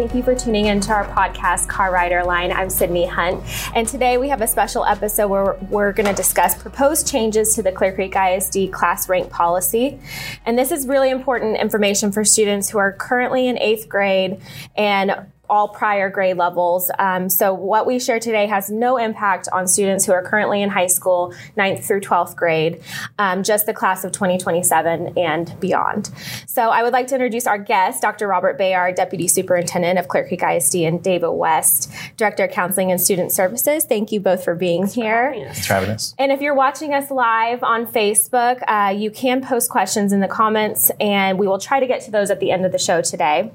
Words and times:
Thank 0.00 0.14
you 0.14 0.22
for 0.22 0.34
tuning 0.34 0.64
into 0.64 0.92
our 0.92 1.04
podcast, 1.04 1.68
Car 1.68 1.92
Rider 1.92 2.24
Line. 2.24 2.52
I'm 2.52 2.70
Sydney 2.70 3.04
Hunt, 3.04 3.44
and 3.74 3.86
today 3.86 4.16
we 4.16 4.30
have 4.30 4.40
a 4.40 4.46
special 4.46 4.86
episode 4.86 5.28
where 5.28 5.58
we're 5.68 5.92
going 5.92 6.06
to 6.06 6.14
discuss 6.14 6.54
proposed 6.54 7.06
changes 7.06 7.54
to 7.56 7.62
the 7.62 7.70
Clear 7.70 7.92
Creek 7.92 8.16
ISD 8.16 8.72
class 8.72 9.10
rank 9.10 9.28
policy. 9.28 10.00
And 10.46 10.58
this 10.58 10.72
is 10.72 10.86
really 10.86 11.10
important 11.10 11.58
information 11.58 12.12
for 12.12 12.24
students 12.24 12.70
who 12.70 12.78
are 12.78 12.92
currently 12.92 13.46
in 13.46 13.58
eighth 13.58 13.90
grade 13.90 14.40
and 14.74 15.26
all 15.50 15.68
prior 15.68 16.08
grade 16.08 16.36
levels. 16.36 16.90
Um, 16.98 17.28
so 17.28 17.52
what 17.52 17.86
we 17.86 17.98
share 17.98 18.20
today 18.20 18.46
has 18.46 18.70
no 18.70 18.96
impact 18.96 19.48
on 19.52 19.66
students 19.66 20.06
who 20.06 20.12
are 20.12 20.22
currently 20.22 20.62
in 20.62 20.70
high 20.70 20.86
school, 20.86 21.34
9th 21.58 21.84
through 21.84 22.00
12th 22.00 22.36
grade, 22.36 22.82
um, 23.18 23.42
just 23.42 23.66
the 23.66 23.74
class 23.74 24.04
of 24.04 24.12
2027 24.12 25.18
and 25.18 25.58
beyond. 25.60 26.10
So 26.46 26.70
I 26.70 26.82
would 26.82 26.92
like 26.92 27.08
to 27.08 27.16
introduce 27.16 27.46
our 27.46 27.58
guest, 27.58 28.00
Dr. 28.00 28.28
Robert 28.28 28.56
Bayard, 28.56 28.94
Deputy 28.94 29.26
Superintendent 29.26 29.98
of 29.98 30.08
Clear 30.08 30.26
Creek 30.26 30.42
ISD, 30.42 30.76
and 30.76 31.02
David 31.02 31.30
West, 31.30 31.92
Director 32.16 32.44
of 32.44 32.52
Counseling 32.52 32.92
and 32.92 33.00
Student 33.00 33.32
Services. 33.32 33.84
Thank 33.84 34.12
you 34.12 34.20
both 34.20 34.44
for 34.44 34.54
being 34.54 34.86
here. 34.86 35.32
Thanks 35.34 35.66
for 35.66 35.74
having 35.74 35.90
us. 35.90 36.14
And 36.18 36.30
if 36.30 36.40
you're 36.40 36.54
watching 36.54 36.94
us 36.94 37.10
live 37.10 37.62
on 37.64 37.86
Facebook, 37.86 38.62
uh, 38.68 38.90
you 38.96 39.10
can 39.10 39.42
post 39.42 39.68
questions 39.68 40.12
in 40.12 40.20
the 40.20 40.28
comments, 40.28 40.90
and 41.00 41.38
we 41.38 41.48
will 41.48 41.58
try 41.58 41.80
to 41.80 41.86
get 41.86 42.02
to 42.02 42.10
those 42.10 42.30
at 42.30 42.38
the 42.38 42.52
end 42.52 42.64
of 42.64 42.72
the 42.72 42.78
show 42.78 43.02
today. 43.02 43.50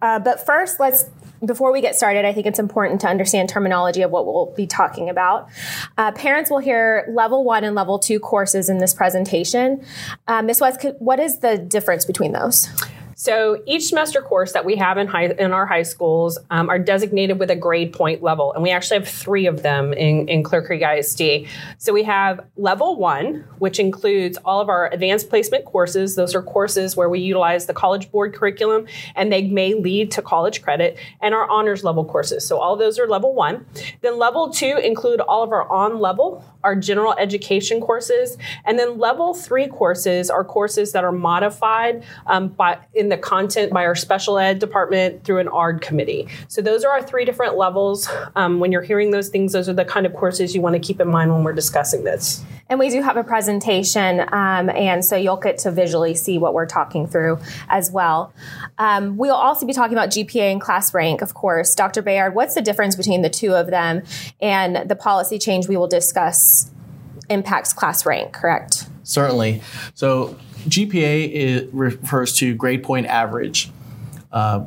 Uh, 0.00 0.18
but 0.18 0.44
first, 0.44 0.80
let's 0.80 1.04
before 1.44 1.72
we 1.72 1.80
get 1.80 1.94
started, 1.94 2.24
I 2.24 2.32
think 2.32 2.46
it's 2.46 2.58
important 2.58 3.00
to 3.02 3.08
understand 3.08 3.48
terminology 3.48 4.02
of 4.02 4.10
what 4.10 4.26
we'll 4.26 4.52
be 4.56 4.66
talking 4.66 5.08
about. 5.08 5.48
Uh, 5.96 6.12
parents 6.12 6.50
will 6.50 6.58
hear 6.58 7.06
level 7.12 7.44
one 7.44 7.64
and 7.64 7.76
level 7.76 7.98
two 7.98 8.18
courses 8.18 8.68
in 8.68 8.78
this 8.78 8.92
presentation. 8.92 9.84
Uh, 10.26 10.42
Ms. 10.42 10.60
West, 10.60 10.84
what 10.98 11.20
is 11.20 11.38
the 11.38 11.56
difference 11.56 12.04
between 12.04 12.32
those? 12.32 12.68
So 13.18 13.60
each 13.66 13.86
semester 13.86 14.22
course 14.22 14.52
that 14.52 14.64
we 14.64 14.76
have 14.76 14.96
in 14.96 15.08
high 15.08 15.24
in 15.24 15.50
our 15.50 15.66
high 15.66 15.82
schools 15.82 16.38
um, 16.50 16.70
are 16.70 16.78
designated 16.78 17.40
with 17.40 17.50
a 17.50 17.56
grade 17.56 17.92
point 17.92 18.22
level, 18.22 18.52
and 18.52 18.62
we 18.62 18.70
actually 18.70 19.00
have 19.00 19.08
three 19.08 19.46
of 19.46 19.64
them 19.64 19.92
in, 19.92 20.28
in 20.28 20.44
Clear 20.44 20.62
Creek 20.62 20.82
ISD. 20.82 21.48
So 21.78 21.92
we 21.92 22.04
have 22.04 22.46
level 22.56 22.96
one, 22.96 23.44
which 23.58 23.80
includes 23.80 24.38
all 24.44 24.60
of 24.60 24.68
our 24.68 24.88
advanced 24.92 25.30
placement 25.30 25.64
courses. 25.64 26.14
Those 26.14 26.32
are 26.36 26.42
courses 26.42 26.96
where 26.96 27.08
we 27.08 27.18
utilize 27.18 27.66
the 27.66 27.74
College 27.74 28.08
Board 28.12 28.36
curriculum, 28.36 28.86
and 29.16 29.32
they 29.32 29.48
may 29.48 29.74
lead 29.74 30.12
to 30.12 30.22
college 30.22 30.62
credit, 30.62 30.96
and 31.20 31.34
our 31.34 31.50
honors 31.50 31.82
level 31.82 32.04
courses. 32.04 32.46
So 32.46 32.60
all 32.60 32.76
those 32.76 33.00
are 33.00 33.08
level 33.08 33.34
one. 33.34 33.66
Then 34.00 34.16
level 34.16 34.50
two 34.50 34.78
include 34.80 35.20
all 35.22 35.42
of 35.42 35.50
our 35.50 35.68
on 35.68 35.98
level 35.98 36.44
our 36.64 36.74
general 36.74 37.14
education 37.18 37.80
courses. 37.80 38.36
And 38.64 38.78
then 38.78 38.98
level 38.98 39.34
three 39.34 39.68
courses 39.68 40.28
are 40.30 40.44
courses 40.44 40.92
that 40.92 41.04
are 41.04 41.12
modified 41.12 42.04
um, 42.26 42.48
by, 42.48 42.78
in 42.94 43.07
the 43.08 43.18
content 43.18 43.72
by 43.72 43.84
our 43.84 43.94
special 43.94 44.38
ed 44.38 44.58
department 44.58 45.24
through 45.24 45.38
an 45.38 45.48
ARD 45.48 45.80
committee. 45.80 46.28
So 46.48 46.62
those 46.62 46.84
are 46.84 46.90
our 46.90 47.02
three 47.02 47.24
different 47.24 47.56
levels. 47.56 48.08
Um, 48.36 48.60
when 48.60 48.72
you're 48.72 48.82
hearing 48.82 49.10
those 49.10 49.28
things, 49.28 49.52
those 49.52 49.68
are 49.68 49.74
the 49.74 49.84
kind 49.84 50.06
of 50.06 50.14
courses 50.14 50.54
you 50.54 50.60
want 50.60 50.74
to 50.74 50.80
keep 50.80 51.00
in 51.00 51.08
mind 51.08 51.32
when 51.32 51.44
we're 51.44 51.52
discussing 51.52 52.04
this. 52.04 52.44
And 52.70 52.78
we 52.78 52.90
do 52.90 53.00
have 53.00 53.16
a 53.16 53.24
presentation, 53.24 54.20
um, 54.20 54.68
and 54.68 55.02
so 55.02 55.16
you'll 55.16 55.36
get 55.36 55.56
to 55.58 55.70
visually 55.70 56.14
see 56.14 56.36
what 56.36 56.52
we're 56.52 56.66
talking 56.66 57.06
through 57.06 57.38
as 57.68 57.90
well. 57.90 58.32
Um, 58.76 59.16
we'll 59.16 59.34
also 59.34 59.64
be 59.66 59.72
talking 59.72 59.96
about 59.96 60.10
GPA 60.10 60.52
and 60.52 60.60
class 60.60 60.92
rank, 60.92 61.22
of 61.22 61.32
course. 61.32 61.74
Dr. 61.74 62.02
Bayard, 62.02 62.34
what's 62.34 62.54
the 62.54 62.60
difference 62.60 62.94
between 62.94 63.22
the 63.22 63.30
two 63.30 63.54
of 63.54 63.68
them 63.68 64.02
and 64.40 64.88
the 64.88 64.96
policy 64.96 65.38
change 65.38 65.66
we 65.66 65.78
will 65.78 65.88
discuss 65.88 66.70
impacts 67.30 67.72
class 67.72 68.04
rank, 68.04 68.32
correct? 68.32 68.86
Certainly. 69.08 69.62
So 69.94 70.36
GPA 70.68 71.70
refers 71.72 72.36
to 72.36 72.54
grade 72.54 72.82
point 72.82 73.06
average. 73.06 73.70
Uh, 74.30 74.66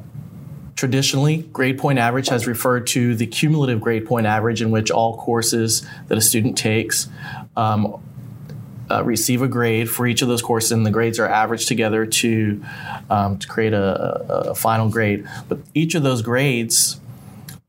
traditionally, 0.75 1.43
grade 1.53 1.77
point 1.77 1.99
average 1.99 2.27
has 2.29 2.47
referred 2.47 2.87
to 2.87 3.15
the 3.15 3.27
cumulative 3.27 3.79
grade 3.79 4.07
point 4.07 4.25
average 4.25 4.63
in 4.63 4.71
which 4.71 4.89
all 4.89 5.15
courses 5.15 5.85
that 6.07 6.17
a 6.17 6.21
student 6.21 6.57
takes 6.57 7.07
um, 7.55 8.01
uh, 8.89 9.03
receive 9.03 9.43
a 9.43 9.47
grade 9.47 9.87
for 9.87 10.07
each 10.07 10.23
of 10.23 10.27
those 10.27 10.41
courses, 10.41 10.71
and 10.71 10.87
the 10.87 10.91
grades 10.91 11.19
are 11.19 11.27
averaged 11.27 11.67
together 11.67 12.07
to 12.07 12.65
um, 13.11 13.37
to 13.37 13.47
create 13.47 13.73
a, 13.73 14.23
a, 14.27 14.49
a 14.49 14.55
final 14.55 14.89
grade. 14.89 15.27
But 15.49 15.59
each 15.75 15.93
of 15.93 16.01
those 16.01 16.23
grades 16.23 16.99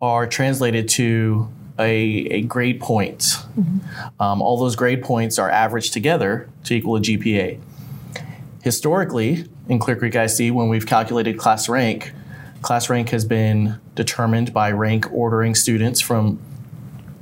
are 0.01 0.27
translated 0.27 0.89
to 0.89 1.51
a, 1.79 1.91
a 1.91 2.43
grade 2.43 2.81
point. 2.81 3.21
Mm-hmm. 3.21 4.23
Um, 4.23 4.43
all 4.43 4.59
those 4.59 4.77
grade 4.77 5.03
points 5.03 5.39
are 5.39 5.51
averaged 5.51 5.93
together 5.93 6.49
to 6.65 6.75
equal 6.75 6.97
a 6.97 7.01
GPA. 7.01 7.61
Historically, 8.63 9.47
in 9.69 9.79
Clear 9.79 9.97
Creek 9.97 10.15
ISD, 10.15 10.51
when 10.51 10.69
we've 10.69 10.87
calculated 10.87 11.39
class 11.39 11.69
rank, 11.69 12.13
class 12.63 12.89
rank 12.89 13.09
has 13.11 13.25
been 13.25 13.81
determined 13.95 14.53
by 14.53 14.71
rank 14.71 15.13
ordering 15.13 15.55
students 15.55 16.01
from 16.01 16.39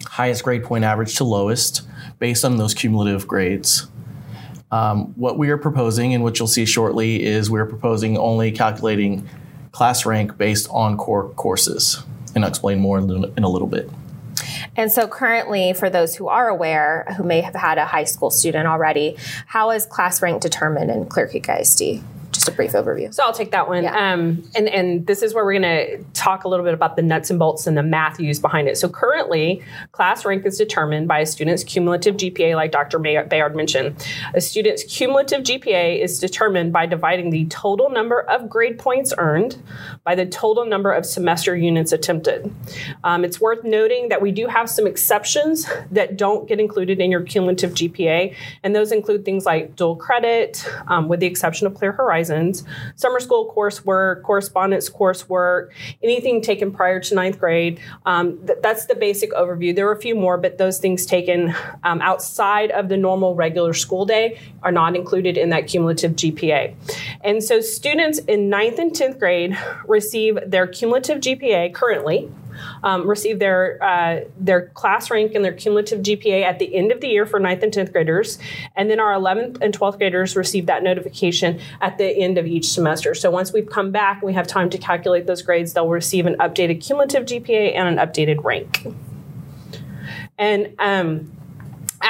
highest 0.06 0.44
grade 0.44 0.65
point 0.65 0.84
average 0.84 1.16
to 1.16 1.25
lowest 1.25 1.83
based 2.19 2.44
on 2.44 2.56
those 2.56 2.75
cumulative 2.75 3.27
grades. 3.27 3.89
Um, 4.71 5.15
what 5.16 5.37
we 5.37 5.50
are 5.50 5.59
proposing, 5.59 6.15
and 6.15 6.22
what 6.22 6.39
you'll 6.39 6.47
see 6.47 6.65
shortly, 6.65 7.22
is 7.25 7.50
we're 7.50 7.66
proposing 7.66 8.16
only 8.16 8.53
calculating 8.53 9.28
class 9.72 10.06
rank 10.06 10.37
based 10.37 10.69
on 10.71 10.97
core 10.97 11.31
courses. 11.31 12.03
And 12.34 12.44
I'll 12.44 12.50
explain 12.50 12.78
more 12.78 12.99
in 12.99 13.43
a 13.43 13.49
little 13.49 13.66
bit. 13.66 13.91
And 14.80 14.91
so, 14.91 15.06
currently, 15.06 15.74
for 15.74 15.91
those 15.91 16.16
who 16.16 16.28
are 16.28 16.48
aware, 16.48 17.04
who 17.18 17.22
may 17.22 17.42
have 17.42 17.54
had 17.54 17.76
a 17.76 17.84
high 17.84 18.04
school 18.04 18.30
student 18.30 18.66
already, 18.66 19.18
how 19.44 19.72
is 19.72 19.84
class 19.84 20.22
rank 20.22 20.41
determined 20.41 20.91
in 20.91 21.04
Clear 21.04 21.28
Creek 21.28 21.46
ISD? 21.50 22.02
Just 22.32 22.48
a 22.48 22.52
brief 22.52 22.72
overview. 22.72 23.12
So 23.12 23.24
I'll 23.24 23.32
take 23.32 23.50
that 23.50 23.68
one. 23.68 23.84
Yeah. 23.84 24.12
Um, 24.12 24.42
and, 24.54 24.68
and 24.68 25.06
this 25.06 25.22
is 25.22 25.34
where 25.34 25.44
we're 25.44 25.58
going 25.58 25.62
to 25.62 26.04
talk 26.12 26.44
a 26.44 26.48
little 26.48 26.64
bit 26.64 26.74
about 26.74 26.96
the 26.96 27.02
nuts 27.02 27.30
and 27.30 27.38
bolts 27.38 27.66
and 27.66 27.76
the 27.76 27.82
math 27.82 28.20
used 28.20 28.42
behind 28.42 28.68
it. 28.68 28.78
So 28.78 28.88
currently, 28.88 29.62
class 29.92 30.24
rank 30.24 30.46
is 30.46 30.56
determined 30.56 31.08
by 31.08 31.20
a 31.20 31.26
student's 31.26 31.64
cumulative 31.64 32.16
GPA, 32.16 32.54
like 32.54 32.72
Dr. 32.72 32.98
Bayard 32.98 33.56
mentioned. 33.56 34.06
A 34.34 34.41
student's 34.41 34.84
cumulative 34.84 35.42
GPA 35.42 36.00
is 36.00 36.18
determined 36.18 36.72
by 36.72 36.86
dividing 36.86 37.30
the 37.30 37.46
total 37.46 37.91
number 37.91 38.20
of 38.20 38.48
grade 38.48 38.78
points 38.78 39.12
earned 39.18 39.60
by 40.04 40.14
the 40.14 40.26
total 40.26 40.64
number 40.64 40.92
of 40.92 41.04
semester 41.04 41.56
units 41.56 41.92
attempted. 41.92 42.52
Um, 43.04 43.24
it's 43.24 43.41
worth 43.41 43.64
noting 43.64 44.08
that 44.08 44.22
we 44.22 44.30
do 44.30 44.47
have 44.47 44.70
some 44.70 44.86
exceptions 44.86 45.66
that 45.91 46.16
don't 46.16 46.48
get 46.48 46.60
included 46.60 47.00
in 47.00 47.10
your 47.10 47.22
cumulative 47.22 47.72
GPA, 47.72 48.34
and 48.62 48.74
those 48.74 48.92
include 48.92 49.24
things 49.24 49.44
like 49.47 49.74
dual 49.76 49.97
credit, 49.97 50.64
um, 50.86 51.08
with 51.08 51.20
the 51.20 51.26
exception 51.26 51.66
of 51.66 51.74
Clear 51.74 51.92
Horizon 51.92 52.19
summer 52.97 53.20
school 53.20 53.53
coursework, 53.56 54.22
correspondence 54.22 54.91
coursework, 54.91 55.70
anything 56.03 56.42
taken 56.42 56.72
prior 56.72 57.00
to 57.00 57.14
ninth 57.14 57.38
grade. 57.38 57.81
Um, 58.06 58.44
th- 58.47 58.58
that's 58.62 58.86
the 58.86 58.94
basic 58.94 59.32
overview. 59.32 59.75
There 59.75 59.88
are 59.88 59.92
a 59.92 60.00
few 60.00 60.14
more, 60.14 60.36
but 60.36 60.59
those 60.59 60.78
things 60.78 61.06
taken 61.06 61.54
um, 61.84 62.00
outside 62.03 62.70
of 62.70 62.88
the 62.88 62.97
normal 62.97 63.34
regular 63.34 63.72
school 63.72 64.04
day 64.04 64.38
are 64.62 64.72
not 64.72 64.97
included 64.97 65.36
in 65.36 65.50
that 65.50 65.66
cumulative 65.66 66.12
GPA. 66.12 66.75
And 67.22 67.42
so 67.42 67.60
students 67.60 68.19
in 68.19 68.48
ninth 68.48 68.78
and 68.78 68.92
10th 68.92 69.19
grade 69.19 69.56
receive 69.86 70.38
their 70.47 70.66
cumulative 70.66 71.19
GPA 71.19 71.75
currently 71.75 72.30
um, 72.82 73.09
receive 73.09 73.38
their 73.38 73.82
uh, 73.82 74.21
their 74.38 74.69
class 74.69 75.10
rank 75.10 75.34
and 75.34 75.44
their 75.44 75.53
cumulative 75.53 76.00
GPA 76.00 76.43
at 76.43 76.59
the 76.59 76.75
end 76.75 76.93
of 76.93 77.00
the 77.00 77.09
year 77.09 77.26
for 77.26 77.41
9th 77.41 77.62
and 77.62 77.72
10th 77.72 77.93
graders. 77.93 78.38
And 78.76 78.91
then 78.91 79.00
our 79.00 79.12
11th 79.12 79.60
and 79.60 79.76
12th 79.76 79.98
graders 79.98 80.37
receive 80.37 80.66
that 80.66 80.82
notification 80.82 81.60
at 81.81 81.98
the 81.98 82.06
end 82.06 82.38
of 82.38 82.47
each 82.47 82.69
semester. 82.69 83.15
So 83.15 83.31
once 83.31 83.53
we've 83.53 83.69
come 83.69 83.91
back 83.91 84.22
and 84.22 84.26
we 84.26 84.32
have 84.34 84.47
time 84.47 84.71
to 84.71 84.78
calculate 84.78 85.26
those 85.26 85.43
grades, 85.43 85.72
they'll 85.72 85.88
receive 85.88 86.26
an 86.26 86.37
updated 86.37 86.84
cumulative 86.84 87.25
GPA 87.25 87.75
and 87.75 87.98
an 87.98 88.06
updated 88.06 88.43
rank. 88.44 88.87
And 90.38 90.75
um, 90.78 91.33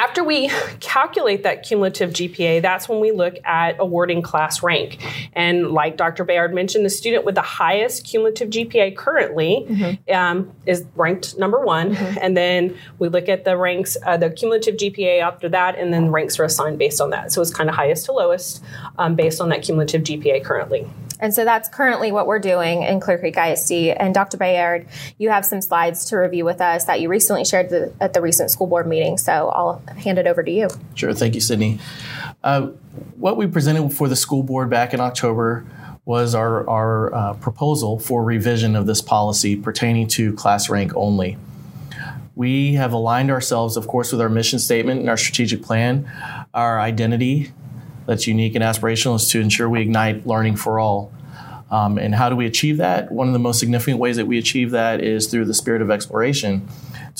after 0.00 0.24
we 0.24 0.48
calculate 0.80 1.42
that 1.42 1.62
cumulative 1.62 2.10
GPA, 2.10 2.62
that's 2.62 2.88
when 2.88 3.00
we 3.00 3.12
look 3.12 3.34
at 3.44 3.76
awarding 3.78 4.22
class 4.22 4.62
rank. 4.62 4.98
And 5.34 5.72
like 5.72 5.98
Dr. 5.98 6.24
Bayard 6.24 6.54
mentioned, 6.54 6.86
the 6.86 6.90
student 6.90 7.26
with 7.26 7.34
the 7.34 7.42
highest 7.42 8.06
cumulative 8.06 8.48
GPA 8.48 8.96
currently 8.96 9.66
mm-hmm. 9.68 10.14
um, 10.14 10.52
is 10.64 10.86
ranked 10.96 11.36
number 11.36 11.60
one. 11.60 11.94
Mm-hmm. 11.94 12.18
And 12.22 12.34
then 12.34 12.78
we 12.98 13.08
look 13.08 13.28
at 13.28 13.44
the 13.44 13.58
ranks, 13.58 13.98
uh, 14.06 14.16
the 14.16 14.30
cumulative 14.30 14.76
GPA 14.76 15.20
after 15.20 15.50
that, 15.50 15.78
and 15.78 15.92
then 15.92 16.10
ranks 16.10 16.38
are 16.38 16.44
assigned 16.44 16.78
based 16.78 17.02
on 17.02 17.10
that. 17.10 17.30
So 17.30 17.42
it's 17.42 17.52
kind 17.52 17.68
of 17.68 17.76
highest 17.76 18.06
to 18.06 18.12
lowest 18.12 18.64
um, 18.98 19.16
based 19.16 19.38
on 19.40 19.50
that 19.50 19.62
cumulative 19.62 20.02
GPA 20.02 20.42
currently. 20.42 20.88
And 21.20 21.34
so 21.34 21.44
that's 21.44 21.68
currently 21.68 22.10
what 22.12 22.26
we're 22.26 22.38
doing 22.38 22.82
in 22.82 22.98
Clear 22.98 23.18
Creek 23.18 23.36
ISD. 23.36 23.72
And 23.72 24.14
Dr. 24.14 24.38
Bayard, 24.38 24.88
you 25.18 25.28
have 25.28 25.44
some 25.44 25.60
slides 25.60 26.06
to 26.06 26.16
review 26.16 26.44
with 26.44 26.60
us 26.60 26.86
that 26.86 27.00
you 27.00 27.08
recently 27.08 27.44
shared 27.44 27.68
the, 27.68 27.92
at 28.00 28.14
the 28.14 28.22
recent 28.22 28.50
school 28.50 28.66
board 28.66 28.86
meeting. 28.86 29.18
So 29.18 29.50
I'll 29.50 29.82
hand 29.96 30.18
it 30.18 30.26
over 30.26 30.42
to 30.42 30.50
you. 30.50 30.68
Sure. 30.94 31.12
Thank 31.12 31.34
you, 31.34 31.40
Sydney. 31.40 31.78
Uh, 32.42 32.68
what 33.16 33.36
we 33.36 33.46
presented 33.46 33.92
for 33.92 34.08
the 34.08 34.16
school 34.16 34.42
board 34.42 34.70
back 34.70 34.94
in 34.94 35.00
October 35.00 35.66
was 36.04 36.34
our, 36.34 36.68
our 36.68 37.14
uh, 37.14 37.34
proposal 37.34 37.98
for 37.98 38.24
revision 38.24 38.74
of 38.74 38.86
this 38.86 39.02
policy 39.02 39.56
pertaining 39.56 40.08
to 40.08 40.32
class 40.34 40.68
rank 40.68 40.92
only. 40.96 41.36
We 42.34 42.74
have 42.74 42.92
aligned 42.92 43.30
ourselves, 43.30 43.76
of 43.76 43.86
course, 43.86 44.12
with 44.12 44.20
our 44.20 44.30
mission 44.30 44.58
statement 44.58 45.00
and 45.00 45.10
our 45.10 45.16
strategic 45.16 45.62
plan, 45.62 46.10
our 46.54 46.80
identity 46.80 47.52
that's 48.06 48.26
unique 48.26 48.54
and 48.54 48.64
aspirational 48.64 49.16
is 49.16 49.28
to 49.28 49.40
ensure 49.40 49.68
we 49.68 49.82
ignite 49.82 50.26
learning 50.26 50.56
for 50.56 50.80
all. 50.80 51.12
Um, 51.70 51.98
and 51.98 52.14
how 52.14 52.28
do 52.28 52.34
we 52.34 52.46
achieve 52.46 52.78
that? 52.78 53.12
One 53.12 53.28
of 53.28 53.32
the 53.32 53.38
most 53.38 53.60
significant 53.60 53.98
ways 53.98 54.16
that 54.16 54.26
we 54.26 54.38
achieve 54.38 54.72
that 54.72 55.00
is 55.00 55.28
through 55.28 55.44
the 55.44 55.54
spirit 55.54 55.82
of 55.82 55.90
exploration. 55.90 56.66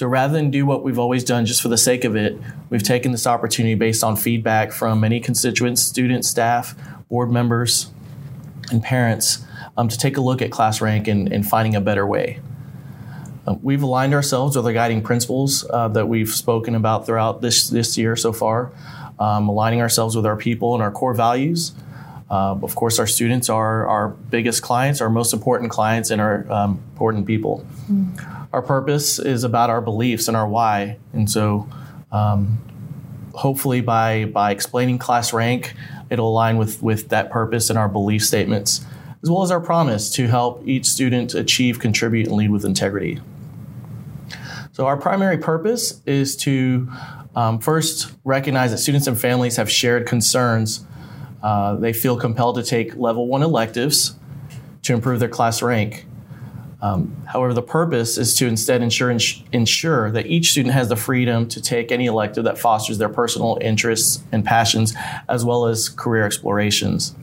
So 0.00 0.06
rather 0.06 0.32
than 0.32 0.50
do 0.50 0.64
what 0.64 0.82
we've 0.82 0.99
always 0.99 1.25
done 1.25 1.44
just 1.44 1.61
for 1.61 1.69
the 1.69 1.76
sake 1.76 2.05
of 2.05 2.17
it, 2.17 2.35
we've 2.70 2.82
taken 2.82 3.12
this 3.12 3.26
opportunity 3.26 3.75
based 3.75 4.02
on 4.02 4.17
feedback 4.17 4.73
from 4.73 4.99
many 4.99 5.20
constituents, 5.20 5.82
students, 5.82 6.26
staff, 6.26 6.75
board 7.11 7.31
members, 7.31 7.91
and 8.73 8.82
parents 8.82 9.44
um, 9.76 9.88
to 9.88 9.99
take 9.99 10.17
a 10.17 10.23
look 10.23 10.41
at 10.41 10.50
class 10.50 10.81
rank 10.81 11.06
and, 11.06 11.31
and 11.31 11.47
finding 11.47 11.76
a 11.76 11.82
better 11.82 12.06
way. 12.06 12.41
Uh, 13.47 13.56
we've 13.61 13.82
aligned 13.82 14.14
ourselves 14.14 14.56
with 14.56 14.64
the 14.64 14.73
guiding 14.73 15.02
principles 15.02 15.67
uh, 15.69 15.87
that 15.88 16.08
we've 16.08 16.31
spoken 16.31 16.75
about 16.75 17.05
throughout 17.05 17.43
this, 17.43 17.69
this 17.69 17.99
year 17.99 18.17
so 18.17 18.32
far, 18.32 18.73
um, 19.19 19.50
aligning 19.50 19.82
ourselves 19.82 20.17
with 20.17 20.25
our 20.25 20.37
people 20.38 20.73
and 20.73 20.82
our 20.82 20.91
core 20.91 21.12
values. 21.12 21.73
Uh, 22.31 22.56
of 22.62 22.75
course, 22.75 22.99
our 22.99 23.06
students 23.06 23.50
are 23.50 23.87
our 23.87 24.08
biggest 24.08 24.62
clients, 24.62 25.03
our 25.03 25.11
most 25.11 25.35
important 25.35 25.70
clients, 25.70 26.08
and 26.11 26.23
our 26.23 26.50
um, 26.50 26.81
important 26.94 27.26
people. 27.26 27.67
Mm. 27.93 28.40
Our 28.52 28.62
purpose 28.62 29.19
is 29.19 29.44
about 29.44 29.70
our 29.70 29.81
beliefs 29.81 30.29
and 30.29 30.37
our 30.37 30.49
why. 30.49 30.99
And 31.12 31.31
so, 31.31 31.69
um, 32.11 32.58
hopefully, 33.35 33.81
by, 33.81 34.25
by 34.25 34.50
explaining 34.50 34.99
class 34.99 35.32
rank, 35.32 35.75
it'll 36.11 36.29
align 36.29 36.56
with, 36.56 36.82
with 36.82 37.08
that 37.11 37.31
purpose 37.31 37.70
and 37.70 37.79
our 37.79 37.88
belief 37.88 38.25
statements, 38.25 38.85
as 39.23 39.31
well 39.31 39.43
as 39.43 39.50
our 39.50 39.61
promise 39.61 40.11
to 40.14 40.26
help 40.26 40.67
each 40.67 40.87
student 40.87 41.35
achieve, 41.35 41.79
contribute, 41.79 42.26
and 42.26 42.37
lead 42.37 42.50
with 42.50 42.64
integrity. 42.64 43.20
So, 44.73 44.87
our 44.87 44.96
primary 44.96 45.38
purpose 45.38 46.03
is 46.06 46.37
to 46.38 46.91
um, 47.37 47.61
first 47.61 48.12
recognize 48.25 48.73
that 48.73 48.79
students 48.79 49.06
and 49.06 49.20
families 49.20 49.56
have 49.56 49.70
shared 49.70 50.06
concerns 50.06 50.85
uh, 51.43 51.76
they 51.76 51.93
feel 51.93 52.17
compelled 52.17 52.56
to 52.56 52.62
take 52.62 52.94
level 52.96 53.26
one 53.26 53.43
electives 53.43 54.14
to 54.82 54.93
improve 54.93 55.20
their 55.20 55.29
class 55.29 55.62
rank. 55.62 56.06
Um, 56.82 57.15
however, 57.27 57.53
the 57.53 57.62
purpose 57.62 58.17
is 58.17 58.35
to 58.37 58.47
instead 58.47 58.82
ensure, 58.82 59.11
ensure 59.53 60.11
that 60.12 60.27
each 60.27 60.53
student 60.53 60.75
has 60.75 60.88
the 60.88 60.97
freedom 60.97 61.47
to 61.49 61.61
take 61.61 61.93
any 61.93 62.06
elective 62.06 62.44
that 62.44 62.59
fosters 62.59 62.99
their 62.99 63.09
personal 63.09 63.59
interests 63.61 64.23
and 64.32 64.44
passions, 64.44 64.94
as 65.29 65.44
well 65.44 65.67
as 65.67 65.88
career 65.88 66.25
explorations. 66.25 67.15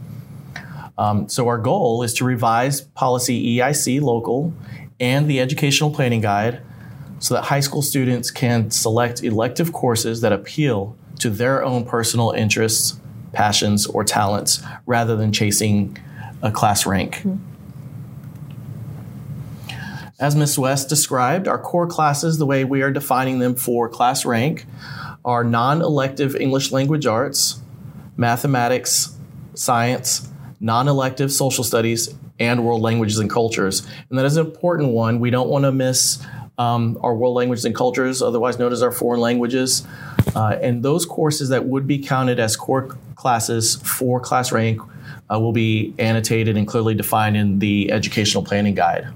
Um, 0.98 1.28
so, 1.30 1.48
our 1.48 1.58
goal 1.58 2.04
is 2.04 2.14
to 2.16 2.26
revise 2.26 2.82
policy 2.82 3.58
EIC 3.58 4.02
local 4.02 4.54
and 5.00 5.30
the 5.30 5.40
educational 5.40 5.92
planning 5.92 6.22
guide 6.22 6.62
so 7.20 7.34
that 7.34 7.44
high 7.44 7.60
school 7.60 7.82
students 7.82 8.30
can 8.30 8.70
select 8.70 9.24
elective 9.24 9.74
courses 9.74 10.22
that 10.22 10.32
appeal 10.32 10.96
to 11.20 11.30
their 11.30 11.64
own 11.64 11.84
personal 11.84 12.32
interests 12.32 13.00
passions, 13.38 13.86
or 13.86 14.04
talents 14.04 14.64
rather 14.86 15.16
than 15.16 15.32
chasing 15.32 15.96
a 16.42 16.52
class 16.52 16.86
rank. 16.86 17.18
Mm-hmm. 17.18 17.36
As 20.20 20.36
Ms. 20.36 20.58
West 20.58 20.90
described, 20.90 21.48
our 21.48 21.60
core 21.60 21.86
classes, 21.86 22.40
the 22.40 22.46
way 22.48 22.64
we 22.64 22.82
are 22.82 22.90
defining 22.90 23.38
them 23.38 23.54
for 23.54 23.88
class 23.88 24.26
rank, 24.26 24.66
are 25.24 25.44
non 25.44 25.84
elective 25.84 26.36
English 26.36 26.72
language 26.72 27.06
arts, 27.06 27.62
mathematics, 28.16 29.16
science, 29.54 30.28
non 30.60 30.88
elective 30.88 31.32
social 31.32 31.64
studies, 31.64 32.16
and 32.40 32.66
world 32.66 32.82
languages 32.82 33.20
and 33.20 33.30
cultures. 33.30 33.86
And 34.10 34.18
that 34.18 34.26
is 34.26 34.38
an 34.38 34.48
important 34.48 34.90
one. 34.90 35.20
We 35.20 35.30
don't 35.30 35.50
want 35.50 35.66
to 35.66 35.72
miss 35.72 36.26
um, 36.58 36.98
our 37.04 37.16
world 37.16 37.36
languages 37.36 37.66
and 37.66 37.76
cultures, 37.76 38.24
otherwise 38.24 38.58
known 38.58 38.72
as 38.72 38.82
our 38.82 38.92
foreign 38.92 39.22
languages. 39.22 39.86
Uh, 40.36 40.58
and 40.60 40.82
those 40.82 41.06
courses 41.06 41.50
that 41.50 41.66
would 41.66 41.86
be 41.86 42.00
counted 42.00 42.40
as 42.40 42.56
core 42.56 42.98
classes 43.14 43.76
for 43.76 44.20
class 44.20 44.52
rank 44.52 44.82
uh, 45.32 45.40
will 45.40 45.54
be 45.54 45.94
annotated 46.00 46.58
and 46.58 46.68
clearly 46.68 46.96
defined 46.96 47.38
in 47.38 47.60
the 47.60 47.92
educational 47.92 48.44
planning 48.44 48.74
guide. 48.74 49.08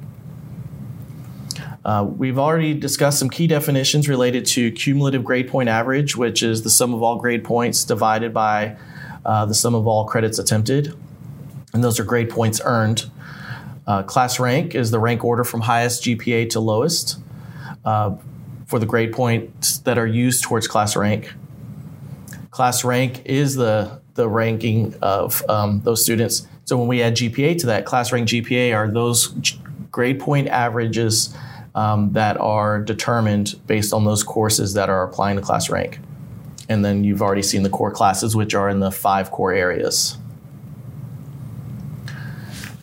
Uh, 1.84 2.08
we've 2.18 2.38
already 2.38 2.74
discussed 2.74 3.18
some 3.18 3.30
key 3.30 3.48
definitions 3.48 4.08
related 4.08 4.46
to 4.46 4.72
cumulative 4.72 5.24
grade 5.24 5.48
point 5.48 5.68
average, 5.68 6.16
which 6.16 6.44
is 6.44 6.62
the 6.62 6.70
sum 6.70 6.94
of 6.94 7.02
all 7.02 7.18
grade 7.18 7.44
points 7.44 7.84
divided 7.84 8.34
by 8.34 8.76
uh, 9.26 9.46
the 9.46 9.54
sum 9.54 9.74
of 9.74 9.88
all 9.88 10.06
credits 10.06 10.38
attempted. 10.38 10.94
And 11.74 11.84
those 11.84 12.00
are 12.00 12.04
grade 12.04 12.30
points 12.30 12.62
earned. 12.64 13.10
Uh, 13.88 14.04
class 14.04 14.40
rank 14.40 14.76
is 14.76 14.92
the 14.92 15.00
rank 15.00 15.24
order 15.24 15.44
from 15.44 15.62
highest 15.62 16.04
GPA 16.04 16.50
to 16.52 16.60
lowest 16.60 17.20
uh, 17.84 18.16
for 18.68 18.78
the 18.78 18.86
grade 18.86 19.12
points 19.12 19.80
that 19.80 19.98
are 19.98 20.08
used 20.08 20.44
towards 20.44 20.68
class 20.68 20.96
rank. 20.96 21.34
Class 22.52 22.84
rank 22.84 23.24
is 23.26 23.56
the, 23.56 24.02
the 24.14 24.30
ranking 24.30 24.94
of 25.02 25.44
um, 25.50 25.82
those 25.82 26.04
students. 26.04 26.48
So 26.66 26.78
when 26.78 26.88
we 26.88 27.02
add 27.02 27.16
GPA 27.16 27.60
to 27.62 27.66
that, 27.68 27.86
class 27.86 28.12
rank 28.12 28.28
GPA 28.28 28.76
are 28.76 28.90
those 28.90 29.34
grade 29.90 30.20
point 30.20 30.48
averages 30.48 31.36
um, 31.76 32.14
that 32.14 32.38
are 32.38 32.82
determined 32.82 33.60
based 33.68 33.94
on 33.94 34.06
those 34.06 34.24
courses 34.24 34.74
that 34.74 34.90
are 34.90 35.04
applying 35.04 35.38
to 35.38 35.42
class 35.42 35.70
rank. 35.70 36.00
And 36.70 36.86
then 36.86 37.04
you've 37.04 37.22
already 37.22 37.42
seen 37.42 37.64
the 37.64 37.70
core 37.70 37.92
classes, 37.92 38.36
which 38.36 38.54
are 38.54 38.70
in 38.70 38.80
the 38.80 38.92
five 38.92 39.32
core 39.32 39.54
areas. 39.54 40.18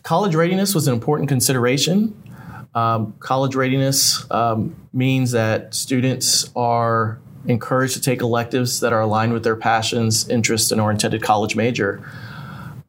College 0.03 0.35
readiness 0.35 0.73
was 0.73 0.87
an 0.87 0.93
important 0.93 1.29
consideration. 1.29 2.15
Um, 2.73 3.13
college 3.19 3.55
readiness 3.55 4.29
um, 4.31 4.75
means 4.93 5.31
that 5.31 5.73
students 5.73 6.51
are 6.55 7.19
encouraged 7.45 7.95
to 7.95 8.01
take 8.01 8.21
electives 8.21 8.79
that 8.81 8.93
are 8.93 9.01
aligned 9.01 9.33
with 9.33 9.43
their 9.43 9.55
passions, 9.55 10.27
interests, 10.29 10.71
and 10.71 10.79
or 10.81 10.91
intended 10.91 11.23
college 11.23 11.55
major. 11.55 12.03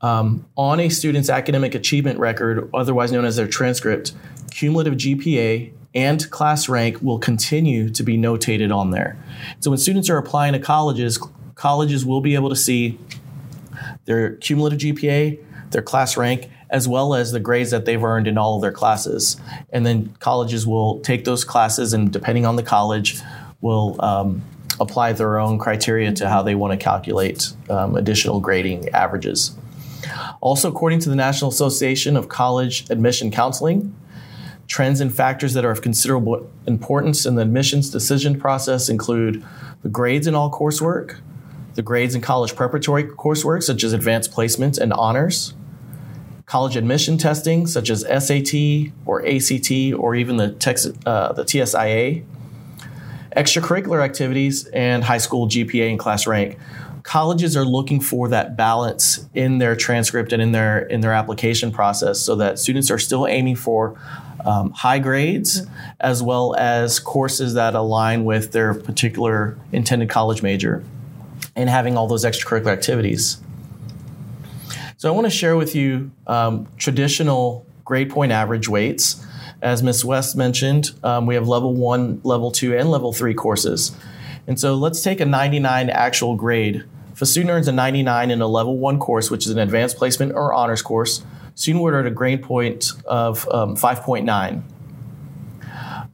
Um, 0.02 0.46
on 0.56 0.80
a 0.80 0.88
student's 0.88 1.28
academic 1.28 1.74
achievement 1.74 2.18
record, 2.18 2.70
otherwise 2.72 3.12
known 3.12 3.24
as 3.24 3.36
their 3.36 3.46
transcript, 3.46 4.12
cumulative 4.50 4.94
GPA 4.94 5.72
and 5.94 6.30
class 6.30 6.68
rank 6.68 6.98
will 7.02 7.18
continue 7.18 7.90
to 7.90 8.02
be 8.02 8.16
notated 8.16 8.74
on 8.74 8.90
there. 8.90 9.16
So 9.60 9.70
when 9.70 9.78
students 9.78 10.08
are 10.08 10.18
applying 10.18 10.52
to 10.52 10.58
colleges, 10.58 11.18
colleges 11.54 12.04
will 12.06 12.20
be 12.20 12.34
able 12.34 12.48
to 12.48 12.56
see 12.56 12.98
their 14.04 14.36
cumulative 14.36 14.78
GPA, 14.78 15.42
their 15.70 15.82
class 15.82 16.16
rank, 16.16 16.48
as 16.70 16.86
well 16.86 17.14
as 17.14 17.32
the 17.32 17.40
grades 17.40 17.70
that 17.72 17.84
they've 17.84 18.02
earned 18.02 18.28
in 18.28 18.38
all 18.38 18.56
of 18.56 18.62
their 18.62 18.72
classes. 18.72 19.36
And 19.70 19.84
then 19.84 20.14
colleges 20.20 20.66
will 20.66 21.00
take 21.00 21.24
those 21.24 21.44
classes 21.44 21.92
and, 21.92 22.12
depending 22.12 22.46
on 22.46 22.56
the 22.56 22.62
college, 22.62 23.20
will 23.60 23.96
um, 24.02 24.42
apply 24.78 25.12
their 25.12 25.38
own 25.38 25.58
criteria 25.58 26.12
to 26.12 26.28
how 26.28 26.42
they 26.42 26.54
want 26.54 26.72
to 26.72 26.82
calculate 26.82 27.52
um, 27.68 27.96
additional 27.96 28.40
grading 28.40 28.88
averages. 28.90 29.56
Also, 30.40 30.70
according 30.70 31.00
to 31.00 31.10
the 31.10 31.16
National 31.16 31.50
Association 31.50 32.16
of 32.16 32.28
College 32.28 32.88
Admission 32.88 33.30
Counseling, 33.30 33.94
trends 34.70 35.00
and 35.00 35.12
factors 35.12 35.52
that 35.54 35.64
are 35.64 35.72
of 35.72 35.82
considerable 35.82 36.48
importance 36.64 37.26
in 37.26 37.34
the 37.34 37.42
admissions 37.42 37.90
decision 37.90 38.38
process 38.38 38.88
include 38.88 39.44
the 39.82 39.88
grades 39.88 40.28
in 40.28 40.34
all 40.36 40.48
coursework, 40.48 41.18
the 41.74 41.82
grades 41.82 42.14
in 42.14 42.20
college 42.20 42.54
preparatory 42.54 43.02
coursework, 43.02 43.64
such 43.64 43.82
as 43.82 43.92
advanced 43.92 44.30
placement 44.30 44.78
and 44.78 44.92
honors, 44.92 45.54
college 46.46 46.76
admission 46.76 47.18
testing, 47.18 47.66
such 47.66 47.90
as 47.90 48.02
SAT 48.02 48.92
or 49.06 49.26
ACT 49.26 49.72
or 49.98 50.14
even 50.14 50.36
the, 50.36 50.52
Texas, 50.52 50.96
uh, 51.04 51.32
the 51.32 51.42
TSIA, 51.42 52.24
extracurricular 53.36 54.04
activities, 54.04 54.66
and 54.66 55.02
high 55.02 55.18
school 55.18 55.48
GPA 55.48 55.90
and 55.90 55.98
class 55.98 56.28
rank. 56.28 56.56
Colleges 57.02 57.56
are 57.56 57.64
looking 57.64 58.00
for 58.00 58.28
that 58.28 58.56
balance 58.56 59.26
in 59.34 59.58
their 59.58 59.74
transcript 59.74 60.32
and 60.32 60.40
in 60.40 60.52
their 60.52 60.80
in 60.80 61.00
their 61.00 61.14
application 61.14 61.72
process, 61.72 62.20
so 62.20 62.36
that 62.36 62.58
students 62.58 62.90
are 62.90 62.98
still 62.98 63.26
aiming 63.26 63.56
for 63.56 63.98
um, 64.44 64.70
high 64.70 64.98
grades 64.98 65.62
as 66.00 66.22
well 66.22 66.54
as 66.56 66.98
courses 66.98 67.54
that 67.54 67.74
align 67.74 68.24
with 68.24 68.52
their 68.52 68.74
particular 68.74 69.58
intended 69.72 70.08
college 70.08 70.42
major, 70.42 70.84
and 71.56 71.68
having 71.68 71.96
all 71.96 72.06
those 72.06 72.24
extracurricular 72.24 72.72
activities. 72.72 73.40
So 74.96 75.08
I 75.08 75.12
want 75.12 75.26
to 75.26 75.30
share 75.30 75.56
with 75.56 75.74
you 75.74 76.10
um, 76.26 76.68
traditional 76.76 77.66
grade 77.84 78.10
point 78.10 78.32
average 78.32 78.68
weights. 78.68 79.24
As 79.62 79.82
Ms. 79.82 80.04
West 80.04 80.36
mentioned, 80.36 80.90
um, 81.02 81.26
we 81.26 81.34
have 81.34 81.48
level 81.48 81.74
one, 81.74 82.20
level 82.22 82.50
two, 82.50 82.76
and 82.76 82.90
level 82.90 83.12
three 83.12 83.34
courses. 83.34 83.92
And 84.46 84.58
so 84.58 84.74
let's 84.74 85.02
take 85.02 85.20
a 85.20 85.26
99 85.26 85.90
actual 85.90 86.34
grade. 86.34 86.84
If 87.12 87.22
a 87.22 87.26
student 87.26 87.50
earns 87.50 87.68
a 87.68 87.72
99 87.72 88.30
in 88.30 88.40
a 88.40 88.46
level 88.46 88.78
one 88.78 88.98
course, 88.98 89.30
which 89.30 89.46
is 89.46 89.52
an 89.52 89.58
advanced 89.58 89.96
placement 89.96 90.32
or 90.32 90.52
honors 90.52 90.82
course, 90.82 91.22
student 91.60 91.82
would 91.82 91.94
earn 91.94 92.06
a 92.06 92.10
grade 92.10 92.42
point 92.42 92.92
of 93.04 93.48
um, 93.50 93.76
5.9. 93.76 94.62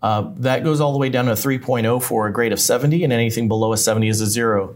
Uh, 0.02 0.30
that 0.36 0.62
goes 0.62 0.80
all 0.80 0.92
the 0.92 0.98
way 0.98 1.08
down 1.08 1.26
to 1.26 1.32
3.0 1.32 2.02
for 2.02 2.26
a 2.26 2.32
grade 2.32 2.52
of 2.52 2.60
70, 2.60 3.04
and 3.04 3.12
anything 3.12 3.48
below 3.48 3.72
a 3.72 3.76
70 3.76 4.08
is 4.08 4.20
a 4.20 4.26
zero 4.26 4.74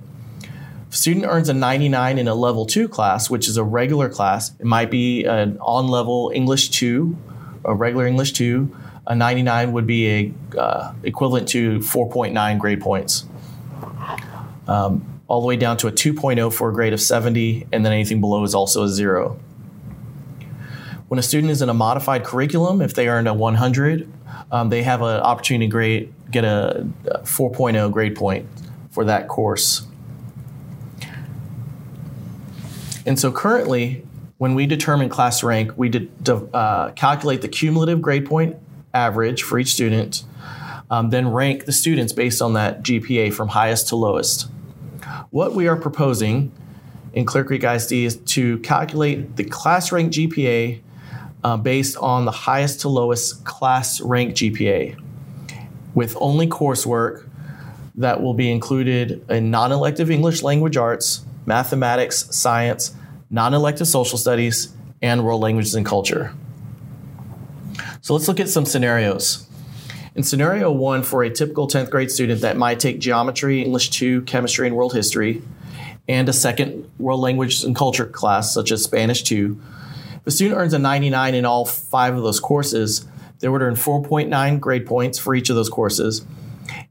student 0.90 1.24
earns 1.26 1.48
a 1.48 1.54
99 1.54 2.18
in 2.18 2.28
a 2.28 2.34
level 2.34 2.66
2 2.66 2.88
class, 2.88 3.30
which 3.30 3.48
is 3.48 3.56
a 3.56 3.64
regular 3.64 4.08
class, 4.08 4.52
it 4.58 4.66
might 4.66 4.90
be 4.90 5.24
an 5.24 5.56
on 5.60 5.88
level 5.88 6.30
English 6.34 6.70
2, 6.70 7.16
a 7.64 7.74
regular 7.74 8.06
English 8.06 8.32
2. 8.32 8.76
A 9.06 9.14
99 9.14 9.72
would 9.72 9.86
be 9.86 10.08
a 10.08 10.58
uh, 10.58 10.92
equivalent 11.02 11.48
to 11.48 11.78
4.9 11.78 12.58
grade 12.58 12.80
points. 12.80 13.24
Um, 14.68 15.22
all 15.26 15.40
the 15.40 15.46
way 15.46 15.56
down 15.56 15.76
to 15.78 15.88
a 15.88 15.92
2.0 15.92 16.52
for 16.52 16.70
a 16.70 16.72
grade 16.72 16.92
of 16.92 17.00
70, 17.00 17.66
and 17.72 17.84
then 17.84 17.92
anything 17.92 18.20
below 18.20 18.44
is 18.44 18.54
also 18.54 18.84
a 18.84 18.88
zero. 18.88 19.38
When 21.10 21.18
a 21.18 21.24
student 21.24 21.50
is 21.50 21.60
in 21.60 21.68
a 21.68 21.74
modified 21.74 22.22
curriculum, 22.22 22.80
if 22.80 22.94
they 22.94 23.08
earned 23.08 23.26
a 23.26 23.34
100, 23.34 24.08
um, 24.52 24.68
they 24.68 24.84
have 24.84 25.02
an 25.02 25.20
opportunity 25.20 25.66
to 25.66 25.68
grade, 25.68 26.14
get 26.30 26.44
a 26.44 26.86
4.0 27.04 27.90
grade 27.90 28.14
point 28.14 28.46
for 28.92 29.04
that 29.06 29.26
course. 29.26 29.88
And 33.04 33.18
so 33.18 33.32
currently, 33.32 34.06
when 34.38 34.54
we 34.54 34.66
determine 34.66 35.08
class 35.08 35.42
rank, 35.42 35.72
we 35.76 35.90
uh, 36.54 36.92
calculate 36.92 37.42
the 37.42 37.48
cumulative 37.48 38.00
grade 38.00 38.24
point 38.24 38.54
average 38.94 39.42
for 39.42 39.58
each 39.58 39.72
student, 39.72 40.22
um, 40.92 41.10
then 41.10 41.32
rank 41.32 41.64
the 41.64 41.72
students 41.72 42.12
based 42.12 42.40
on 42.40 42.52
that 42.52 42.84
GPA 42.84 43.32
from 43.32 43.48
highest 43.48 43.88
to 43.88 43.96
lowest. 43.96 44.48
What 45.30 45.54
we 45.54 45.66
are 45.66 45.74
proposing 45.74 46.52
in 47.12 47.24
Clear 47.24 47.42
Creek 47.42 47.64
ISD 47.64 47.94
is 47.94 48.16
to 48.26 48.58
calculate 48.58 49.34
the 49.34 49.42
class 49.42 49.90
rank 49.90 50.12
GPA 50.12 50.82
uh, 51.44 51.56
based 51.56 51.97
on 51.97 52.25
the 52.25 52.30
highest 52.30 52.80
to 52.80 52.88
lowest 52.88 53.44
class 53.44 54.00
rank 54.00 54.35
GPA 54.35 55.00
with 55.94 56.16
only 56.20 56.47
coursework 56.47 57.26
that 57.97 58.23
will 58.23 58.35
be 58.35 58.50
included 58.50 59.25
in 59.30 59.50
non 59.50 59.73
elective 59.73 60.11
English 60.11 60.42
language 60.42 60.76
arts, 60.76 61.25
mathematics, 61.47 62.35
science, 62.35 62.94
non 63.30 63.54
elective 63.54 63.88
social 63.88 64.18
studies, 64.18 64.75
and 65.02 65.25
world 65.25 65.40
languages 65.40 65.75
and 65.75 65.85
culture. 65.85 66.35
So 68.00 68.14
let's 68.14 68.28
look 68.28 68.40
at 68.40 68.49
some 68.49 68.64
scenarios. 68.64 69.47
In 70.14 70.23
scenario 70.23 70.70
one, 70.70 71.02
for 71.02 71.23
a 71.23 71.30
typical 71.30 71.68
10th 71.68 71.90
grade 71.90 72.11
student 72.11 72.40
that 72.40 72.56
might 72.56 72.80
take 72.80 72.99
geometry, 72.99 73.62
English 73.62 73.90
2, 73.90 74.23
chemistry, 74.23 74.66
and 74.66 74.76
world 74.76 74.92
history, 74.92 75.42
and 76.09 76.28
a 76.28 76.32
second 76.32 76.90
world 76.99 77.20
language 77.20 77.62
and 77.62 77.76
culture 77.76 78.06
class, 78.06 78.52
such 78.52 78.73
as 78.73 78.82
Spanish 78.82 79.23
2, 79.23 79.61
if 80.20 80.26
a 80.26 80.30
student 80.30 80.58
earns 80.58 80.72
a 80.72 80.78
99 80.78 81.34
in 81.34 81.44
all 81.44 81.64
five 81.64 82.14
of 82.14 82.22
those 82.22 82.40
courses, 82.40 83.06
they 83.40 83.48
would 83.48 83.62
earn 83.62 83.74
4.9 83.74 84.60
grade 84.60 84.86
points 84.86 85.18
for 85.18 85.34
each 85.34 85.50
of 85.50 85.56
those 85.56 85.68
courses. 85.68 86.24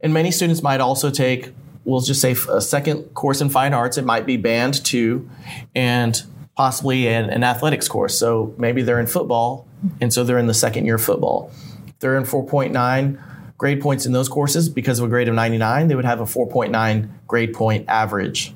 And 0.01 0.13
many 0.13 0.31
students 0.31 0.63
might 0.63 0.81
also 0.81 1.09
take, 1.09 1.53
we'll 1.85 2.01
just 2.01 2.21
say, 2.21 2.35
a 2.49 2.61
second 2.61 3.13
course 3.13 3.41
in 3.41 3.49
fine 3.49 3.73
arts. 3.73 3.97
It 3.97 4.05
might 4.05 4.25
be 4.25 4.37
band 4.37 4.83
2 4.83 5.29
and 5.75 6.21
possibly 6.55 7.07
an, 7.07 7.29
an 7.29 7.43
athletics 7.43 7.87
course. 7.87 8.17
So 8.17 8.53
maybe 8.57 8.81
they're 8.81 8.99
in 8.99 9.07
football, 9.07 9.67
and 10.01 10.13
so 10.13 10.23
they're 10.23 10.39
in 10.39 10.47
the 10.47 10.53
second 10.53 10.85
year 10.85 10.97
football. 10.97 11.51
If 11.87 11.99
they're 11.99 12.17
in 12.17 12.23
4.9 12.23 13.21
grade 13.57 13.81
points 13.81 14.05
in 14.05 14.13
those 14.13 14.27
courses 14.27 14.69
because 14.69 14.99
of 14.99 15.05
a 15.05 15.07
grade 15.07 15.27
of 15.27 15.35
99, 15.35 15.87
they 15.87 15.95
would 15.95 16.05
have 16.05 16.19
a 16.19 16.25
4.9 16.25 17.09
grade 17.27 17.53
point 17.53 17.85
average. 17.87 18.53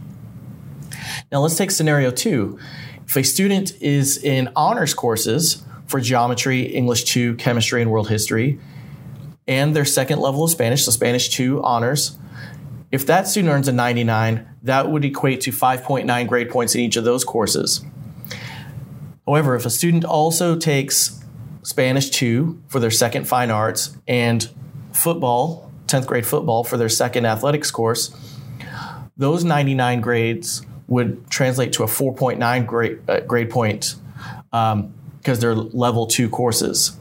Now 1.31 1.39
let's 1.39 1.55
take 1.55 1.71
scenario 1.71 2.09
two. 2.09 2.59
If 3.07 3.17
a 3.17 3.23
student 3.23 3.79
is 3.81 4.17
in 4.17 4.49
honors 4.55 4.93
courses 4.93 5.63
for 5.87 5.99
geometry, 5.99 6.61
English 6.61 7.03
2, 7.05 7.35
chemistry, 7.35 7.81
and 7.81 7.91
world 7.91 8.09
history, 8.09 8.59
and 9.47 9.75
their 9.75 9.85
second 9.85 10.19
level 10.19 10.43
of 10.43 10.49
Spanish, 10.49 10.85
so 10.85 10.91
Spanish 10.91 11.29
2 11.29 11.61
honors, 11.63 12.17
if 12.91 13.05
that 13.07 13.27
student 13.27 13.53
earns 13.53 13.67
a 13.67 13.71
99, 13.71 14.47
that 14.63 14.89
would 14.89 15.03
equate 15.03 15.41
to 15.41 15.51
5.9 15.51 16.27
grade 16.27 16.49
points 16.49 16.75
in 16.75 16.81
each 16.81 16.95
of 16.95 17.03
those 17.03 17.23
courses. 17.23 17.83
However, 19.27 19.55
if 19.55 19.65
a 19.65 19.69
student 19.69 20.05
also 20.05 20.57
takes 20.57 21.23
Spanish 21.63 22.09
2 22.09 22.61
for 22.67 22.79
their 22.79 22.91
second 22.91 23.27
fine 23.27 23.51
arts 23.51 23.97
and 24.07 24.49
football, 24.91 25.71
10th 25.87 26.05
grade 26.05 26.25
football 26.25 26.63
for 26.63 26.77
their 26.77 26.89
second 26.89 27.25
athletics 27.25 27.71
course, 27.71 28.15
those 29.17 29.43
99 29.43 30.01
grades 30.01 30.65
would 30.93 31.27
translate 31.29 31.73
to 31.73 31.83
a 31.83 31.87
4.9 31.87 32.67
grade, 32.67 32.99
uh, 33.09 33.19
grade 33.21 33.49
point 33.49 33.95
um, 34.51 34.93
because 35.17 35.39
they're 35.39 35.55
level 35.55 36.05
two 36.05 36.29
courses. 36.29 36.95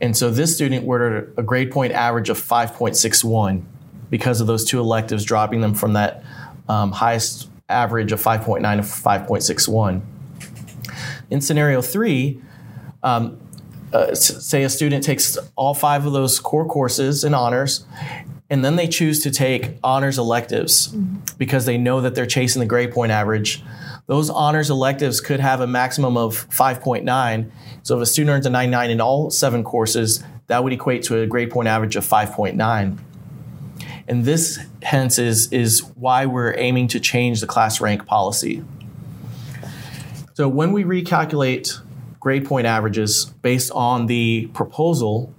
And 0.00 0.16
so 0.16 0.30
this 0.30 0.54
student 0.54 0.88
earn 0.88 1.32
a 1.36 1.42
grade 1.42 1.70
point 1.70 1.92
average 1.92 2.30
of 2.30 2.38
5.61 2.38 3.62
because 4.10 4.40
of 4.40 4.48
those 4.48 4.64
two 4.64 4.80
electives 4.80 5.24
dropping 5.24 5.60
them 5.60 5.74
from 5.74 5.92
that 5.92 6.24
um, 6.68 6.90
highest 6.90 7.48
average 7.68 8.10
of 8.10 8.20
5.9 8.20 8.60
to 8.60 8.82
5.61. 8.82 10.02
In 11.30 11.40
scenario 11.40 11.80
three, 11.80 12.40
um, 13.04 13.38
uh, 13.92 14.14
say 14.14 14.64
a 14.64 14.68
student 14.68 15.04
takes 15.04 15.38
all 15.54 15.74
five 15.74 16.06
of 16.06 16.12
those 16.12 16.40
core 16.40 16.66
courses 16.66 17.22
in 17.22 17.34
honors 17.34 17.84
and 18.50 18.64
then 18.64 18.76
they 18.76 18.88
choose 18.88 19.22
to 19.22 19.30
take 19.30 19.76
honors 19.84 20.18
electives 20.18 20.88
mm-hmm. 20.88 21.16
because 21.36 21.66
they 21.66 21.76
know 21.76 22.00
that 22.00 22.14
they're 22.14 22.26
chasing 22.26 22.60
the 22.60 22.66
grade 22.66 22.92
point 22.92 23.12
average. 23.12 23.62
Those 24.06 24.30
honors 24.30 24.70
electives 24.70 25.20
could 25.20 25.40
have 25.40 25.60
a 25.60 25.66
maximum 25.66 26.16
of 26.16 26.48
5.9. 26.48 27.50
So 27.82 27.96
if 27.96 28.02
a 28.02 28.06
student 28.06 28.34
earns 28.34 28.46
a 28.46 28.50
99 28.50 28.90
in 28.90 29.00
all 29.00 29.30
seven 29.30 29.62
courses, 29.64 30.24
that 30.46 30.64
would 30.64 30.72
equate 30.72 31.02
to 31.04 31.20
a 31.20 31.26
grade 31.26 31.50
point 31.50 31.68
average 31.68 31.94
of 31.96 32.06
5.9. 32.06 32.98
And 34.08 34.24
this, 34.24 34.58
hence, 34.82 35.18
is, 35.18 35.52
is 35.52 35.80
why 35.94 36.24
we're 36.24 36.54
aiming 36.56 36.88
to 36.88 37.00
change 37.00 37.42
the 37.42 37.46
class 37.46 37.80
rank 37.82 38.06
policy. 38.06 38.64
So 40.32 40.48
when 40.48 40.72
we 40.72 40.84
recalculate 40.84 41.78
grade 42.18 42.46
point 42.46 42.66
averages 42.66 43.26
based 43.42 43.70
on 43.72 44.06
the 44.06 44.46
proposal, 44.54 45.34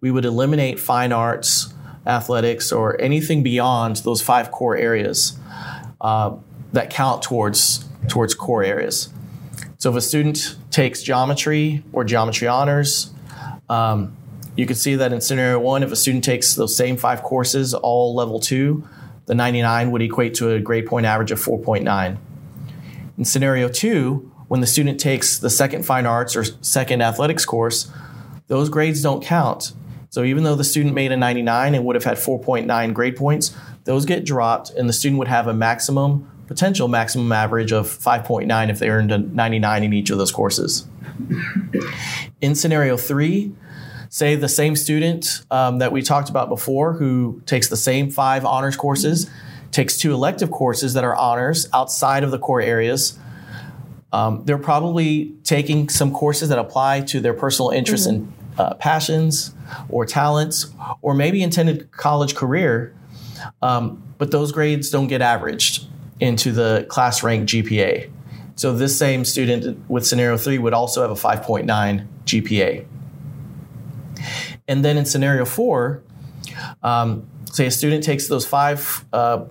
we 0.00 0.10
would 0.10 0.24
eliminate 0.24 0.80
fine 0.80 1.12
arts, 1.12 1.71
athletics, 2.06 2.72
or 2.72 3.00
anything 3.00 3.42
beyond 3.42 3.96
those 3.96 4.22
five 4.22 4.50
core 4.50 4.76
areas 4.76 5.38
uh, 6.00 6.34
that 6.72 6.90
count 6.90 7.22
towards, 7.22 7.84
towards 8.08 8.34
core 8.34 8.64
areas. 8.64 9.08
So 9.78 9.90
if 9.90 9.96
a 9.96 10.00
student 10.00 10.56
takes 10.70 11.02
geometry 11.02 11.82
or 11.92 12.04
geometry 12.04 12.48
honors, 12.48 13.12
um, 13.68 14.16
you 14.56 14.66
can 14.66 14.76
see 14.76 14.96
that 14.96 15.12
in 15.12 15.20
scenario 15.20 15.58
one, 15.58 15.82
if 15.82 15.90
a 15.90 15.96
student 15.96 16.24
takes 16.24 16.54
those 16.54 16.76
same 16.76 16.96
five 16.96 17.22
courses, 17.22 17.74
all 17.74 18.14
level 18.14 18.38
two, 18.38 18.86
the 19.26 19.34
99 19.34 19.90
would 19.90 20.02
equate 20.02 20.34
to 20.34 20.50
a 20.50 20.60
grade 20.60 20.86
point 20.86 21.06
average 21.06 21.30
of 21.30 21.40
4.9. 21.40 22.18
In 23.16 23.24
scenario 23.24 23.68
two, 23.68 24.30
when 24.48 24.60
the 24.60 24.66
student 24.66 25.00
takes 25.00 25.38
the 25.38 25.48
second 25.50 25.84
fine 25.84 26.06
arts 26.06 26.36
or 26.36 26.44
second 26.60 27.02
athletics 27.02 27.44
course, 27.44 27.90
those 28.48 28.68
grades 28.68 29.00
don't 29.00 29.24
count 29.24 29.72
so 30.12 30.24
even 30.24 30.44
though 30.44 30.54
the 30.54 30.62
student 30.62 30.94
made 30.94 31.10
a 31.10 31.16
99 31.16 31.74
and 31.74 31.86
would 31.86 31.96
have 31.96 32.04
had 32.04 32.18
4.9 32.18 32.92
grade 32.92 33.16
points, 33.16 33.56
those 33.84 34.04
get 34.04 34.26
dropped 34.26 34.68
and 34.68 34.86
the 34.86 34.92
student 34.92 35.18
would 35.18 35.28
have 35.28 35.46
a 35.46 35.54
maximum, 35.54 36.30
potential 36.48 36.86
maximum 36.86 37.32
average 37.32 37.72
of 37.72 37.86
5.9 37.86 38.68
if 38.68 38.78
they 38.78 38.90
earned 38.90 39.10
a 39.10 39.16
99 39.16 39.84
in 39.84 39.92
each 39.94 40.10
of 40.10 40.18
those 40.18 40.30
courses. 40.30 40.86
In 42.42 42.54
scenario 42.54 42.98
three, 42.98 43.54
say 44.10 44.36
the 44.36 44.50
same 44.50 44.76
student 44.76 45.46
um, 45.50 45.78
that 45.78 45.92
we 45.92 46.02
talked 46.02 46.28
about 46.28 46.50
before 46.50 46.92
who 46.92 47.40
takes 47.46 47.68
the 47.68 47.76
same 47.78 48.10
five 48.10 48.44
honors 48.44 48.76
courses, 48.76 49.30
takes 49.70 49.96
two 49.96 50.12
elective 50.12 50.50
courses 50.50 50.92
that 50.92 51.04
are 51.04 51.16
honors 51.16 51.70
outside 51.72 52.22
of 52.22 52.30
the 52.30 52.38
core 52.38 52.60
areas. 52.60 53.18
Um, 54.12 54.42
they're 54.44 54.58
probably 54.58 55.32
taking 55.42 55.88
some 55.88 56.12
courses 56.12 56.50
that 56.50 56.58
apply 56.58 57.00
to 57.00 57.20
their 57.20 57.32
personal 57.32 57.70
interests 57.70 58.06
mm-hmm. 58.06 58.26
and 58.26 58.41
uh, 58.58 58.74
passions 58.74 59.54
or 59.88 60.04
talents 60.04 60.72
or 61.00 61.14
maybe 61.14 61.42
intended 61.42 61.90
college 61.92 62.34
career, 62.34 62.94
um, 63.62 64.02
but 64.18 64.30
those 64.30 64.52
grades 64.52 64.90
don't 64.90 65.08
get 65.08 65.22
averaged 65.22 65.86
into 66.20 66.52
the 66.52 66.86
class 66.88 67.22
rank 67.22 67.48
GPA. 67.48 68.10
So 68.54 68.74
this 68.74 68.96
same 68.96 69.24
student 69.24 69.88
with 69.90 70.06
scenario 70.06 70.36
three 70.36 70.58
would 70.58 70.74
also 70.74 71.02
have 71.02 71.10
a 71.10 71.14
5.9 71.14 72.06
GPA. 72.24 72.86
And 74.68 74.84
then 74.84 74.96
in 74.96 75.04
scenario 75.04 75.44
four, 75.44 76.02
um, 76.82 77.26
say 77.50 77.66
a 77.66 77.70
student 77.70 78.04
takes 78.04 78.28
those 78.28 78.46
five 78.46 79.04
uh, 79.12 79.44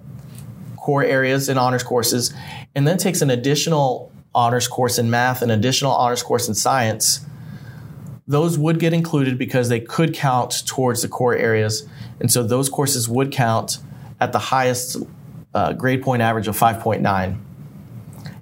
core 0.77 1.03
areas 1.03 1.49
in 1.49 1.57
honors 1.57 1.83
courses 1.83 2.33
and 2.73 2.87
then 2.87 2.97
takes 2.97 3.21
an 3.21 3.29
additional 3.29 4.11
honors 4.33 4.67
course 4.67 4.97
in 4.97 5.09
math, 5.09 5.41
an 5.41 5.51
additional 5.51 5.91
honors 5.91 6.23
course 6.23 6.47
in 6.47 6.55
science, 6.55 7.25
those 8.31 8.57
would 8.57 8.79
get 8.79 8.93
included 8.93 9.37
because 9.37 9.67
they 9.69 9.79
could 9.79 10.13
count 10.13 10.63
towards 10.65 11.01
the 11.01 11.07
core 11.07 11.35
areas. 11.35 11.87
And 12.19 12.31
so 12.31 12.43
those 12.43 12.69
courses 12.69 13.09
would 13.09 13.31
count 13.31 13.79
at 14.19 14.31
the 14.31 14.39
highest 14.39 14.97
uh, 15.53 15.73
grade 15.73 16.01
point 16.01 16.21
average 16.21 16.47
of 16.47 16.57
5.9. 16.57 17.37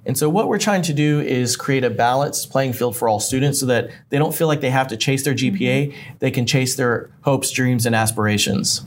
And 0.06 0.16
so 0.16 0.28
what 0.28 0.48
we're 0.48 0.58
trying 0.58 0.82
to 0.82 0.92
do 0.92 1.20
is 1.20 1.56
create 1.56 1.84
a 1.84 1.90
balanced 1.90 2.50
playing 2.50 2.72
field 2.72 2.96
for 2.96 3.08
all 3.08 3.20
students 3.20 3.60
so 3.60 3.66
that 3.66 3.90
they 4.08 4.18
don't 4.18 4.34
feel 4.34 4.46
like 4.46 4.60
they 4.60 4.70
have 4.70 4.88
to 4.88 4.96
chase 4.96 5.24
their 5.24 5.34
GPA, 5.34 5.94
they 6.20 6.30
can 6.30 6.46
chase 6.46 6.76
their 6.76 7.10
hopes, 7.22 7.50
dreams, 7.50 7.84
and 7.84 7.94
aspirations. 7.94 8.82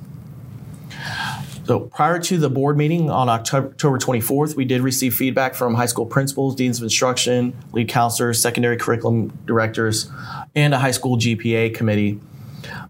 So 1.66 1.80
prior 1.80 2.20
to 2.20 2.38
the 2.38 2.50
board 2.50 2.78
meeting 2.78 3.10
on 3.10 3.30
October 3.30 3.98
24th, 3.98 4.56
we 4.56 4.66
did 4.66 4.82
receive 4.82 5.16
feedback 5.16 5.56
from 5.56 5.76
high 5.76 5.86
school 5.86 6.06
principals, 6.06 6.56
deans 6.56 6.78
of 6.80 6.84
instruction, 6.84 7.56
lead 7.72 7.88
counselors, 7.88 8.42
secondary 8.42 8.76
curriculum 8.76 9.38
directors, 9.46 10.12
and 10.56 10.74
a 10.74 10.80
high 10.80 10.92
school 10.92 11.18
GPA 11.18 11.74
committee. 11.76 12.20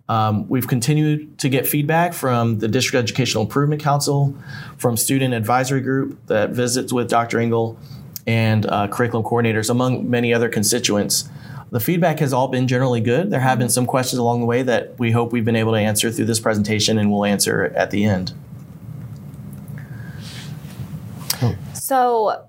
Um, 0.10 0.48
we've 0.50 0.68
continued 0.68 1.40
to 1.40 1.50
get 1.50 1.66
feedback 1.66 2.14
from 2.14 2.60
the 2.60 2.68
District 2.68 3.02
Educational 3.02 3.44
Improvement 3.44 3.82
Council, 3.82 4.36
from 4.78 4.98
student 4.98 5.34
advisory 5.34 5.82
group 5.82 6.20
that 6.28 6.52
visits 6.52 6.92
with 6.92 7.10
Dr. 7.10 7.40
Engle, 7.40 7.78
and 8.28 8.66
uh, 8.66 8.88
curriculum 8.88 9.26
coordinators, 9.26 9.70
among 9.70 10.10
many 10.10 10.34
other 10.34 10.50
constituents. 10.50 11.30
the 11.72 11.80
feedback 11.80 12.20
has 12.20 12.34
all 12.34 12.48
been 12.48 12.68
generally 12.68 13.02
good. 13.02 13.32
There 13.32 13.40
have 13.40 13.58
been 13.58 13.70
some 13.70 13.88
questions 13.88 14.20
along 14.20 14.42
the 14.42 14.46
way 14.46 14.62
that 14.62 14.98
we 15.00 15.12
hope 15.12 15.32
we've 15.32 15.44
been 15.44 15.56
able 15.56 15.72
to 15.72 15.80
answer 15.80 16.12
through 16.12 16.26
this 16.26 16.40
presentation 16.40 17.00
and 17.00 17.12
we'll 17.12 17.26
answer 17.26 17.74
at 17.76 17.90
the 17.90 18.06
end. 18.06 18.34
So 21.74 22.46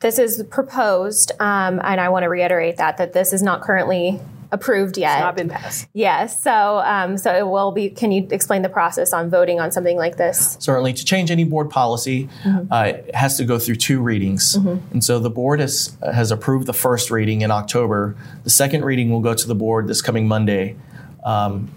this 0.00 0.18
is 0.18 0.42
proposed, 0.50 1.32
um, 1.40 1.80
and 1.82 2.00
I 2.00 2.08
want 2.08 2.22
to 2.24 2.28
reiterate 2.28 2.76
that 2.76 2.98
that 2.98 3.12
this 3.12 3.32
is 3.32 3.42
not 3.42 3.62
currently 3.62 4.20
approved 4.50 4.96
yet. 4.96 5.16
It's 5.16 5.22
not 5.22 5.36
been 5.36 5.48
passed. 5.48 5.88
Yes. 5.92 6.42
So, 6.42 6.78
um, 6.78 7.18
so 7.18 7.34
it 7.34 7.46
will 7.46 7.72
be. 7.72 7.90
Can 7.90 8.12
you 8.12 8.26
explain 8.30 8.62
the 8.62 8.68
process 8.68 9.12
on 9.12 9.30
voting 9.30 9.60
on 9.60 9.72
something 9.72 9.96
like 9.96 10.16
this? 10.16 10.56
Certainly, 10.60 10.94
to 10.94 11.04
change 11.04 11.30
any 11.30 11.44
board 11.44 11.70
policy, 11.70 12.28
mm-hmm. 12.44 12.72
uh, 12.72 12.84
it 12.84 13.14
has 13.14 13.36
to 13.38 13.44
go 13.44 13.58
through 13.58 13.76
two 13.76 14.00
readings, 14.00 14.56
mm-hmm. 14.56 14.92
and 14.92 15.04
so 15.04 15.18
the 15.18 15.30
board 15.30 15.60
has 15.60 15.96
has 16.02 16.30
approved 16.30 16.66
the 16.66 16.72
first 16.72 17.10
reading 17.10 17.42
in 17.42 17.50
October. 17.50 18.16
The 18.44 18.50
second 18.50 18.84
reading 18.84 19.10
will 19.10 19.20
go 19.20 19.34
to 19.34 19.48
the 19.48 19.54
board 19.54 19.88
this 19.88 20.02
coming 20.02 20.28
Monday, 20.28 20.76
um, 21.24 21.70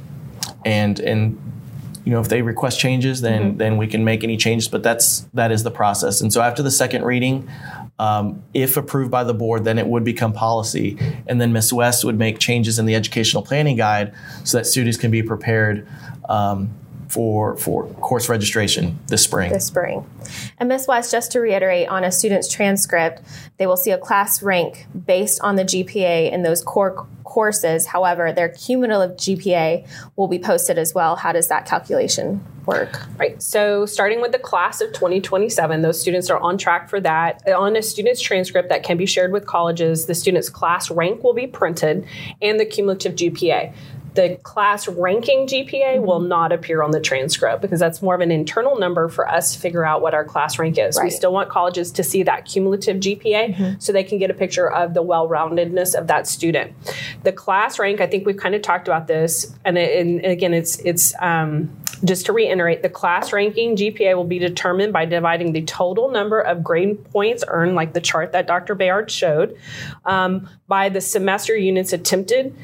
and 0.64 1.00
and 1.00 1.40
you 2.06 2.12
know 2.12 2.20
if 2.20 2.30
they 2.30 2.42
request 2.42 2.80
changes 2.80 3.22
then 3.22 3.50
mm-hmm. 3.50 3.58
then 3.58 3.78
we 3.78 3.86
can 3.86 4.04
make 4.04 4.24
any 4.24 4.36
changes 4.36 4.68
but 4.68 4.82
that's 4.82 5.22
that 5.34 5.52
is 5.52 5.62
the 5.62 5.70
process 5.70 6.20
and 6.20 6.34
so 6.34 6.42
after 6.42 6.64
the 6.64 6.72
second 6.72 7.04
reading 7.04 7.48
um, 8.02 8.42
if 8.54 8.78
approved 8.78 9.12
by 9.12 9.24
the 9.24 9.34
board 9.34 9.64
then 9.64 9.78
it 9.78 9.86
would 9.86 10.04
become 10.04 10.34
policy. 10.34 10.98
And 11.28 11.40
then 11.40 11.54
ms 11.54 11.72
west 11.72 12.04
would 12.04 12.18
make 12.18 12.40
changes 12.40 12.80
in 12.80 12.86
the 12.86 12.96
educational 12.96 13.44
planning 13.44 13.78
guide 13.78 14.14
so 14.44 14.58
that 14.58 14.66
students 14.66 14.98
can 14.98 15.12
be 15.12 15.22
prepared 15.22 15.88
um, 16.28 16.74
for 17.12 17.58
for 17.58 17.88
course 17.96 18.30
registration 18.30 18.98
this 19.08 19.24
spring. 19.24 19.52
This 19.52 19.66
spring. 19.66 20.10
And 20.58 20.70
Ms. 20.70 20.88
West, 20.88 21.12
just 21.12 21.32
to 21.34 21.40
reiterate, 21.40 21.90
on 21.90 22.04
a 22.04 22.12
student's 22.12 22.48
transcript, 22.48 23.22
they 23.58 23.68
will 23.68 23.78
see 23.78 23.92
a 23.92 23.98
class 23.98 24.42
rank 24.42 24.88
based 25.06 25.42
on 25.42 25.58
the 25.58 25.64
GPA 25.64 26.32
in 26.32 26.44
those 26.44 26.64
core 26.64 27.08
courses. 27.32 27.88
However, 27.88 28.32
their 28.34 28.50
cumulative 28.50 29.16
GPA 29.18 29.88
will 30.16 30.28
be 30.28 30.40
posted 30.40 30.78
as 30.78 30.94
well. 30.94 31.16
How 31.16 31.32
does 31.32 31.48
that 31.48 31.66
calculation 31.66 32.46
work? 32.66 33.00
Right. 33.18 33.42
So, 33.42 33.86
starting 33.86 34.22
with 34.22 34.32
the 34.34 34.40
class 34.40 34.82
of 34.82 34.92
2027, 34.94 35.82
those 35.82 36.00
students 36.00 36.30
are 36.30 36.40
on 36.40 36.58
track 36.58 36.90
for 36.90 37.00
that. 37.02 37.42
On 37.50 37.76
a 37.76 37.82
student's 37.82 38.22
transcript 38.22 38.70
that 38.70 38.84
can 38.84 38.98
be 38.98 39.06
shared 39.06 39.32
with 39.32 39.46
colleges, 39.46 40.06
the 40.06 40.16
student's 40.16 40.50
class 40.50 40.92
rank 40.92 41.24
will 41.24 41.34
be 41.34 41.48
printed 41.48 42.06
and 42.42 42.60
the 42.60 42.66
cumulative 42.66 43.16
GPA 43.16 43.74
the 44.14 44.38
class 44.44 44.88
ranking 44.88 45.48
GPA 45.48 45.96
mm-hmm. 45.96 46.06
will 46.06 46.20
not 46.20 46.52
appear 46.52 46.84
on 46.84 46.92
the 46.92 47.00
transcript 47.00 47.62
because 47.62 47.80
that's 47.80 48.02
more 48.02 48.16
of 48.16 48.22
an 48.22 48.32
internal 48.32 48.78
number 48.78 49.08
for 49.08 49.28
us 49.28 49.54
to 49.54 49.60
figure 49.60 49.86
out 49.86 50.02
what 50.02 50.14
our 50.14 50.26
class 50.26 50.60
rank 50.60 50.78
is. 50.78 50.98
Right. 50.98 51.06
We 51.06 51.10
still 51.10 51.32
want 51.32 51.50
colleges 51.50 51.92
to 51.94 52.04
see 52.04 52.24
that 52.24 52.46
cumulative 52.46 52.98
GPA 52.98 53.56
mm-hmm. 53.56 53.80
so 53.80 53.94
they 53.94 54.04
can 54.04 54.18
get 54.18 54.30
a 54.30 54.34
picture 54.34 54.70
of 54.70 54.94
the 54.94 55.02
well 55.02 55.28
roundedness 55.30 55.96
of 55.96 56.08
that 56.08 56.28
student. 56.28 56.74
The 57.24 57.32
class 57.32 57.80
rank, 57.80 58.02
I 58.02 58.08
think 58.08 58.26
we've 58.26 58.38
kind 58.38 58.56
of 58.56 58.62
talked 58.62 58.88
about 58.88 59.08
this, 59.08 59.54
and, 59.64 59.78
it, 59.78 60.00
and 60.00 60.26
again, 60.26 60.54
it's 60.54 60.80
it's 60.80 61.14
um, 61.20 61.76
just 62.04 62.26
to 62.26 62.34
reiterate, 62.34 62.82
the 62.82 62.90
class 62.90 63.32
ranking 63.32 63.76
GPA 63.76 64.16
will 64.16 64.24
be 64.24 64.40
determined 64.40 64.92
by 64.92 65.06
dividing 65.06 65.54
the 65.54 65.62
total 65.64 66.10
number 66.10 66.40
of 66.40 66.64
grade 66.64 67.04
points 67.12 67.44
earned, 67.48 67.76
like 67.76 67.94
the 67.94 68.02
chart 68.02 68.32
that 68.32 68.48
Dr. 68.48 68.76
Bayard 68.76 69.12
showed, 69.12 69.58
um, 70.06 70.50
by 70.68 70.90
the 70.90 71.02
semester 71.02 71.56
units 71.56 71.94
attempted 71.94 72.56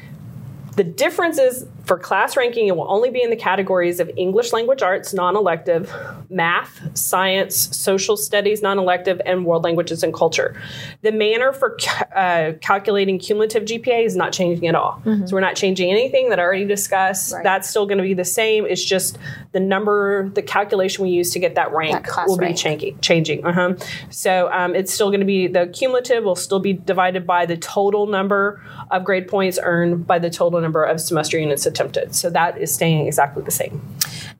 the 0.78 0.84
difference 0.84 1.38
is 1.38 1.66
for 1.86 1.98
class 1.98 2.36
ranking, 2.36 2.68
it 2.68 2.76
will 2.76 2.88
only 2.88 3.10
be 3.10 3.20
in 3.20 3.30
the 3.30 3.36
categories 3.36 3.98
of 3.98 4.08
English 4.16 4.52
language 4.52 4.80
arts, 4.80 5.12
non 5.12 5.34
elective, 5.34 5.92
math, 6.30 6.96
science, 6.96 7.76
social 7.76 8.16
studies, 8.16 8.62
non 8.62 8.78
elective, 8.78 9.20
and 9.26 9.44
world 9.44 9.64
languages 9.64 10.04
and 10.04 10.14
culture. 10.14 10.54
The 11.02 11.10
manner 11.10 11.52
for 11.52 11.76
uh, 12.14 12.52
calculating 12.60 13.18
cumulative 13.18 13.64
GPA 13.64 14.04
is 14.04 14.14
not 14.14 14.32
changing 14.32 14.68
at 14.68 14.76
all. 14.76 15.02
Mm-hmm. 15.04 15.26
So 15.26 15.34
we're 15.34 15.40
not 15.40 15.56
changing 15.56 15.90
anything 15.90 16.28
that 16.28 16.38
I 16.38 16.42
already 16.42 16.64
discussed. 16.64 17.34
Right. 17.34 17.42
That's 17.42 17.68
still 17.68 17.86
going 17.86 17.98
to 17.98 18.04
be 18.04 18.14
the 18.14 18.24
same. 18.24 18.64
It's 18.64 18.84
just 18.84 19.18
the 19.52 19.60
number, 19.60 20.28
the 20.30 20.42
calculation 20.42 21.04
we 21.04 21.10
use 21.10 21.30
to 21.32 21.38
get 21.38 21.54
that 21.54 21.72
rank 21.72 22.06
that 22.06 22.26
will 22.26 22.36
rank. 22.36 22.56
be 22.56 22.60
changing. 22.60 22.98
changing. 23.00 23.44
Uh-huh. 23.44 23.74
So 24.10 24.52
um, 24.52 24.74
it's 24.74 24.92
still 24.92 25.08
going 25.08 25.20
to 25.20 25.26
be 25.26 25.46
the 25.46 25.68
cumulative 25.68 26.24
will 26.24 26.36
still 26.36 26.60
be 26.60 26.74
divided 26.74 27.26
by 27.26 27.46
the 27.46 27.56
total 27.56 28.06
number 28.06 28.62
of 28.90 29.04
grade 29.04 29.28
points 29.28 29.58
earned 29.62 30.06
by 30.06 30.18
the 30.18 30.30
total 30.30 30.60
number 30.60 30.84
of 30.84 31.00
semester 31.00 31.38
units 31.38 31.66
attempted. 31.66 32.14
So 32.14 32.30
that 32.30 32.58
is 32.58 32.72
staying 32.72 33.06
exactly 33.06 33.42
the 33.42 33.50
same. 33.50 33.80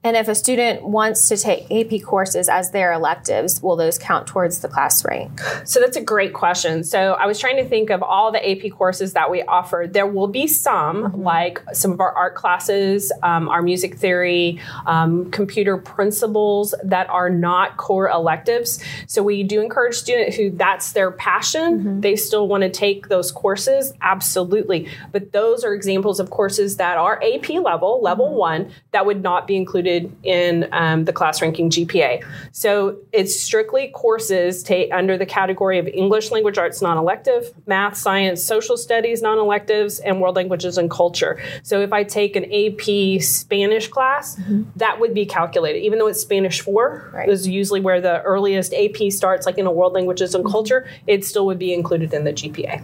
And 0.01 0.15
if 0.15 0.29
a 0.29 0.35
student 0.35 0.81
wants 0.83 1.27
to 1.27 1.35
take 1.35 1.69
AP 1.69 2.01
courses 2.03 2.47
as 2.47 2.71
their 2.71 2.93
electives, 2.93 3.61
will 3.61 3.75
those 3.75 3.97
count 3.97 4.27
towards 4.27 4.59
the 4.59 4.69
class 4.69 5.03
rank? 5.03 5.41
So 5.65 5.81
that's 5.81 5.97
a 5.97 6.01
great 6.01 6.31
question. 6.31 6.85
So 6.85 7.13
I 7.13 7.25
was 7.25 7.37
trying 7.37 7.57
to 7.57 7.65
think 7.65 7.89
of 7.89 8.01
all 8.01 8.31
the 8.31 8.49
AP 8.49 8.71
courses 8.71 9.11
that 9.13 9.29
we 9.29 9.43
offer. 9.43 9.87
There 9.91 10.07
will 10.07 10.27
be 10.27 10.47
some, 10.47 11.03
mm-hmm. 11.03 11.21
like 11.21 11.61
some 11.73 11.91
of 11.91 11.99
our 11.99 12.13
art 12.13 12.35
classes, 12.35 13.11
um, 13.23 13.49
our 13.49 13.61
music 13.61 13.95
theory, 13.95 14.61
um, 14.85 15.29
computer 15.31 15.75
principles 15.77 16.73
that 16.81 17.09
are 17.09 17.29
not 17.29 17.75
core 17.75 18.07
electives. 18.07 18.81
So 19.05 19.21
we 19.21 19.43
do 19.43 19.61
encourage 19.61 19.95
students 19.95 20.37
who 20.37 20.51
that's 20.51 20.93
their 20.93 21.11
passion, 21.11 21.79
mm-hmm. 21.79 21.99
they 21.99 22.15
still 22.15 22.47
want 22.47 22.63
to 22.63 22.69
take 22.69 23.09
those 23.09 23.33
courses, 23.33 23.91
absolutely. 24.01 24.87
But 25.11 25.33
those 25.33 25.65
are 25.65 25.73
examples 25.73 26.21
of 26.21 26.29
courses 26.29 26.77
that 26.77 26.97
are 26.97 27.21
AP 27.21 27.49
level, 27.49 28.01
level 28.01 28.27
mm-hmm. 28.27 28.37
one, 28.37 28.71
that 28.91 29.05
would 29.05 29.21
not 29.21 29.45
be 29.45 29.57
included 29.57 29.88
included 29.89 30.17
in 30.23 30.69
um, 30.71 31.05
the 31.05 31.13
class 31.13 31.41
ranking 31.41 31.69
GPA. 31.69 32.23
So 32.51 32.97
it's 33.11 33.39
strictly 33.39 33.89
courses 33.89 34.63
take 34.63 34.91
under 34.93 35.17
the 35.17 35.25
category 35.25 35.79
of 35.79 35.87
English 35.87 36.31
language 36.31 36.57
arts 36.57 36.81
non-elective, 36.81 37.51
math, 37.65 37.97
science, 37.97 38.43
social 38.43 38.77
studies 38.77 39.21
non-electives, 39.21 39.99
and 39.99 40.21
world 40.21 40.35
languages 40.35 40.77
and 40.77 40.89
culture. 40.89 41.41
So 41.63 41.81
if 41.81 41.93
I 41.93 42.03
take 42.03 42.35
an 42.35 42.45
AP 42.45 43.21
Spanish 43.21 43.87
class, 43.87 44.35
mm-hmm. 44.35 44.63
that 44.75 44.99
would 44.99 45.13
be 45.13 45.25
calculated, 45.25 45.79
even 45.79 45.99
though 45.99 46.07
it's 46.07 46.21
Spanish 46.21 46.61
4 46.61 47.11
right. 47.13 47.29
is 47.29 47.47
usually 47.47 47.81
where 47.81 48.01
the 48.01 48.21
earliest 48.21 48.73
AP 48.73 49.11
starts, 49.11 49.45
like 49.45 49.57
in 49.57 49.65
a 49.65 49.71
world 49.71 49.93
languages 49.93 50.35
and 50.35 50.43
mm-hmm. 50.43 50.51
culture, 50.51 50.87
it 51.07 51.25
still 51.25 51.45
would 51.45 51.59
be 51.59 51.73
included 51.73 52.13
in 52.13 52.23
the 52.23 52.33
GPA. 52.33 52.83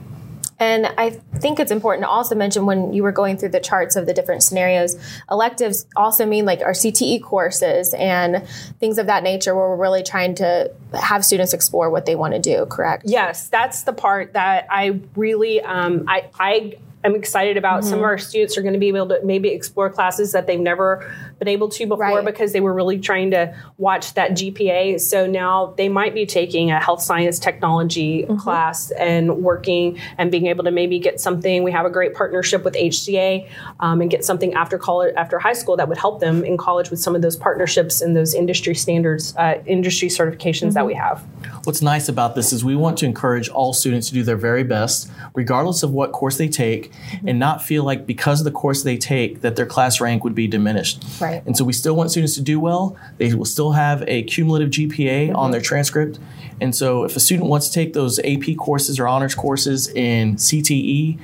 And 0.59 0.87
I 0.97 1.09
think 1.09 1.59
it's 1.59 1.71
important 1.71 2.03
to 2.03 2.09
also 2.09 2.33
mention 2.33 2.65
when 2.65 2.93
you 2.93 3.03
were 3.03 3.11
going 3.11 3.37
through 3.37 3.49
the 3.49 3.59
charts 3.59 3.95
of 3.95 4.05
the 4.05 4.13
different 4.13 4.43
scenarios, 4.43 4.95
electives 5.29 5.85
also 5.95 6.25
mean 6.25 6.45
like 6.45 6.61
our 6.61 6.71
CTE 6.71 7.21
courses 7.23 7.93
and 7.93 8.47
things 8.79 8.97
of 8.97 9.07
that 9.07 9.23
nature 9.23 9.53
where 9.53 9.69
we're 9.69 9.75
really 9.75 10.03
trying 10.03 10.35
to 10.35 10.71
have 10.93 11.25
students 11.25 11.53
explore 11.53 11.89
what 11.89 12.05
they 12.05 12.15
want 12.15 12.33
to 12.33 12.39
do, 12.39 12.65
correct? 12.67 13.03
Yes, 13.05 13.49
that's 13.49 13.83
the 13.83 13.93
part 13.93 14.33
that 14.33 14.67
I 14.69 15.01
really, 15.15 15.61
um, 15.61 16.05
I, 16.07 16.29
I 16.39 16.77
I'm 17.05 17.13
excited 17.13 17.55
about. 17.55 17.81
Mm-hmm. 17.81 17.89
Some 17.89 17.99
of 17.99 18.03
mm-hmm. 18.03 18.05
our 18.05 18.17
students 18.17 18.57
are 18.57 18.63
going 18.63 18.73
to 18.73 18.79
be 18.79 18.87
able 18.87 19.07
to 19.09 19.19
maybe 19.23 19.49
explore 19.49 19.91
classes 19.91 20.31
that 20.31 20.47
they've 20.47 20.59
never 20.59 21.13
been 21.37 21.47
able 21.47 21.69
to 21.69 21.85
before 21.85 21.97
right. 21.97 22.25
because 22.25 22.51
they 22.51 22.61
were 22.61 22.73
really 22.73 22.97
trying 22.99 23.29
to 23.31 23.55
watch 23.77 24.15
that 24.15 24.31
GPA. 24.31 24.99
So 24.99 25.27
now 25.27 25.75
they 25.77 25.87
might 25.87 26.15
be 26.15 26.25
taking 26.25 26.71
a 26.71 26.79
health 26.79 27.03
science 27.03 27.37
technology 27.37 28.23
mm-hmm. 28.23 28.37
class 28.37 28.89
and 28.91 29.37
working 29.43 29.99
and 30.17 30.31
being 30.31 30.47
able 30.47 30.63
to 30.63 30.71
maybe 30.71 30.97
get 30.97 31.19
something. 31.19 31.63
We 31.63 31.71
have 31.71 31.85
a 31.85 31.91
great 31.91 32.15
partnership 32.15 32.63
with 32.63 32.73
HCA 32.73 33.47
um, 33.81 34.01
and 34.01 34.09
get 34.09 34.25
something 34.25 34.55
after 34.55 34.79
college, 34.79 35.13
after 35.15 35.37
high 35.37 35.53
school 35.53 35.77
that 35.77 35.87
would 35.87 35.99
help 35.99 36.21
them 36.21 36.43
in 36.43 36.57
college 36.57 36.89
with 36.89 36.99
some 36.99 37.15
of 37.15 37.21
those 37.21 37.35
partnerships 37.35 38.01
and 38.01 38.15
those 38.15 38.33
industry 38.33 38.73
standards, 38.73 39.35
uh, 39.37 39.61
industry 39.67 40.07
certifications 40.07 40.69
mm-hmm. 40.69 40.71
that 40.71 40.85
we 40.87 40.95
have. 40.95 41.23
What's 41.65 41.83
nice 41.83 42.09
about 42.09 42.33
this 42.33 42.51
is 42.51 42.65
we 42.65 42.75
want 42.75 42.97
to 42.99 43.05
encourage 43.05 43.47
all 43.49 43.73
students 43.73 44.07
to 44.07 44.13
do 44.15 44.23
their 44.23 44.37
very 44.37 44.63
best, 44.63 45.11
regardless 45.35 45.83
of 45.83 45.91
what 45.91 46.11
course 46.11 46.37
they 46.37 46.47
take 46.47 46.91
mm-hmm. 47.12 47.27
and 47.27 47.39
not 47.39 47.62
feel 47.62 47.84
like 47.84 48.05
because 48.05 48.41
of 48.41 48.45
the 48.45 48.51
course 48.51 48.84
they 48.84 48.97
take 48.97 49.41
that 49.41 49.55
their 49.55 49.65
class 49.65 50.01
rank 50.01 50.23
would 50.23 50.36
be 50.36 50.47
diminished. 50.47 51.03
Right. 51.19 51.45
And 51.45 51.55
so 51.55 51.63
we 51.63 51.73
still 51.73 51.95
want 51.95 52.12
students 52.12 52.36
to 52.36 52.41
do 52.41 52.60
well. 52.60 52.97
They 53.17 53.34
will 53.34 53.45
still 53.45 53.73
have 53.73 54.03
a 54.08 54.23
cumulative 54.23 54.69
GPA 54.69 55.27
mm-hmm. 55.27 55.36
on 55.36 55.51
their 55.51 55.62
transcript. 55.62 56.19
And 56.62 56.75
so 56.75 57.03
if 57.03 57.15
a 57.15 57.19
student 57.19 57.49
wants 57.49 57.67
to 57.69 57.73
take 57.73 57.93
those 57.93 58.19
AP 58.19 58.58
courses 58.58 58.99
or 58.99 59.08
honors 59.08 59.36
courses 59.36 59.88
in 59.89 60.36
CTE, 60.36 61.19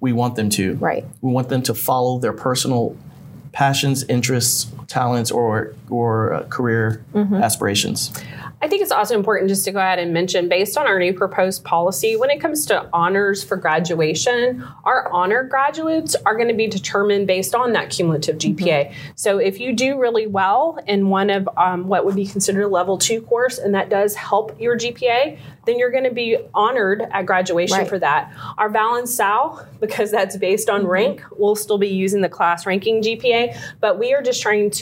we 0.00 0.12
want 0.12 0.34
them 0.34 0.50
to. 0.50 0.74
Right. 0.74 1.04
We 1.20 1.32
want 1.32 1.48
them 1.48 1.62
to 1.62 1.74
follow 1.74 2.18
their 2.18 2.32
personal 2.32 2.96
passions, 3.52 4.02
interests, 4.04 4.72
talents, 4.92 5.30
or 5.30 5.74
or 5.88 6.34
uh, 6.34 6.44
career 6.44 7.04
mm-hmm. 7.14 7.34
aspirations. 7.34 8.12
I 8.62 8.68
think 8.68 8.80
it's 8.80 8.92
also 8.92 9.16
important 9.16 9.48
just 9.48 9.64
to 9.64 9.72
go 9.72 9.80
ahead 9.80 9.98
and 9.98 10.12
mention 10.12 10.48
based 10.48 10.78
on 10.78 10.86
our 10.86 10.96
new 10.96 11.12
proposed 11.12 11.64
policy, 11.64 12.14
when 12.14 12.30
it 12.30 12.40
comes 12.40 12.64
to 12.66 12.88
honors 12.92 13.42
for 13.42 13.56
graduation, 13.56 14.64
our 14.84 15.10
honor 15.10 15.42
graduates 15.42 16.14
are 16.24 16.36
going 16.36 16.46
to 16.46 16.54
be 16.54 16.68
determined 16.68 17.26
based 17.26 17.56
on 17.56 17.72
that 17.72 17.90
cumulative 17.90 18.38
GPA. 18.38 18.90
Mm-hmm. 18.90 19.10
So 19.16 19.38
if 19.38 19.58
you 19.58 19.72
do 19.72 19.98
really 19.98 20.28
well 20.28 20.78
in 20.86 21.08
one 21.08 21.28
of 21.28 21.48
um, 21.56 21.88
what 21.88 22.04
would 22.04 22.14
be 22.14 22.24
considered 22.24 22.62
a 22.62 22.68
level 22.68 22.98
two 22.98 23.20
course, 23.22 23.58
and 23.58 23.74
that 23.74 23.90
does 23.90 24.14
help 24.14 24.60
your 24.60 24.78
GPA, 24.78 25.40
then 25.64 25.78
you're 25.78 25.90
going 25.90 26.04
to 26.04 26.12
be 26.12 26.38
honored 26.54 27.02
at 27.12 27.26
graduation 27.26 27.78
right. 27.78 27.88
for 27.88 27.98
that. 27.98 28.32
Our 28.58 28.68
Val 28.68 28.96
and 28.96 29.08
Sal, 29.08 29.66
because 29.80 30.10
that's 30.10 30.36
based 30.36 30.68
on 30.68 30.82
mm-hmm. 30.82 30.90
rank, 30.90 31.22
we'll 31.36 31.56
still 31.56 31.78
be 31.78 31.88
using 31.88 32.20
the 32.20 32.28
class 32.28 32.64
ranking 32.64 33.02
GPA, 33.02 33.58
but 33.80 33.98
we 33.98 34.14
are 34.14 34.22
just 34.22 34.42
trying 34.42 34.70
to 34.72 34.81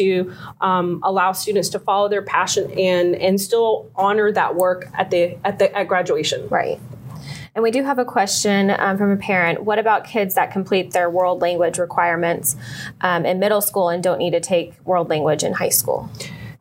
um, 0.60 1.00
allow 1.02 1.32
students 1.32 1.68
to 1.70 1.78
follow 1.78 2.08
their 2.08 2.22
passion 2.22 2.70
and 2.78 3.14
and 3.14 3.40
still 3.40 3.90
honor 3.96 4.32
that 4.32 4.56
work 4.56 4.88
at 4.94 5.10
the 5.10 5.38
at 5.44 5.58
the 5.58 5.76
at 5.76 5.88
graduation. 5.88 6.48
Right. 6.48 6.80
And 7.54 7.64
we 7.64 7.72
do 7.72 7.82
have 7.82 7.98
a 7.98 8.04
question 8.04 8.70
um, 8.78 8.96
from 8.96 9.10
a 9.10 9.16
parent. 9.16 9.64
What 9.64 9.78
about 9.78 10.04
kids 10.04 10.34
that 10.36 10.52
complete 10.52 10.92
their 10.92 11.10
world 11.10 11.42
language 11.42 11.78
requirements 11.78 12.56
um, 13.00 13.26
in 13.26 13.40
middle 13.40 13.60
school 13.60 13.88
and 13.88 14.02
don't 14.02 14.18
need 14.18 14.30
to 14.30 14.40
take 14.40 14.74
world 14.86 15.08
language 15.08 15.42
in 15.42 15.52
high 15.52 15.70
school? 15.70 16.08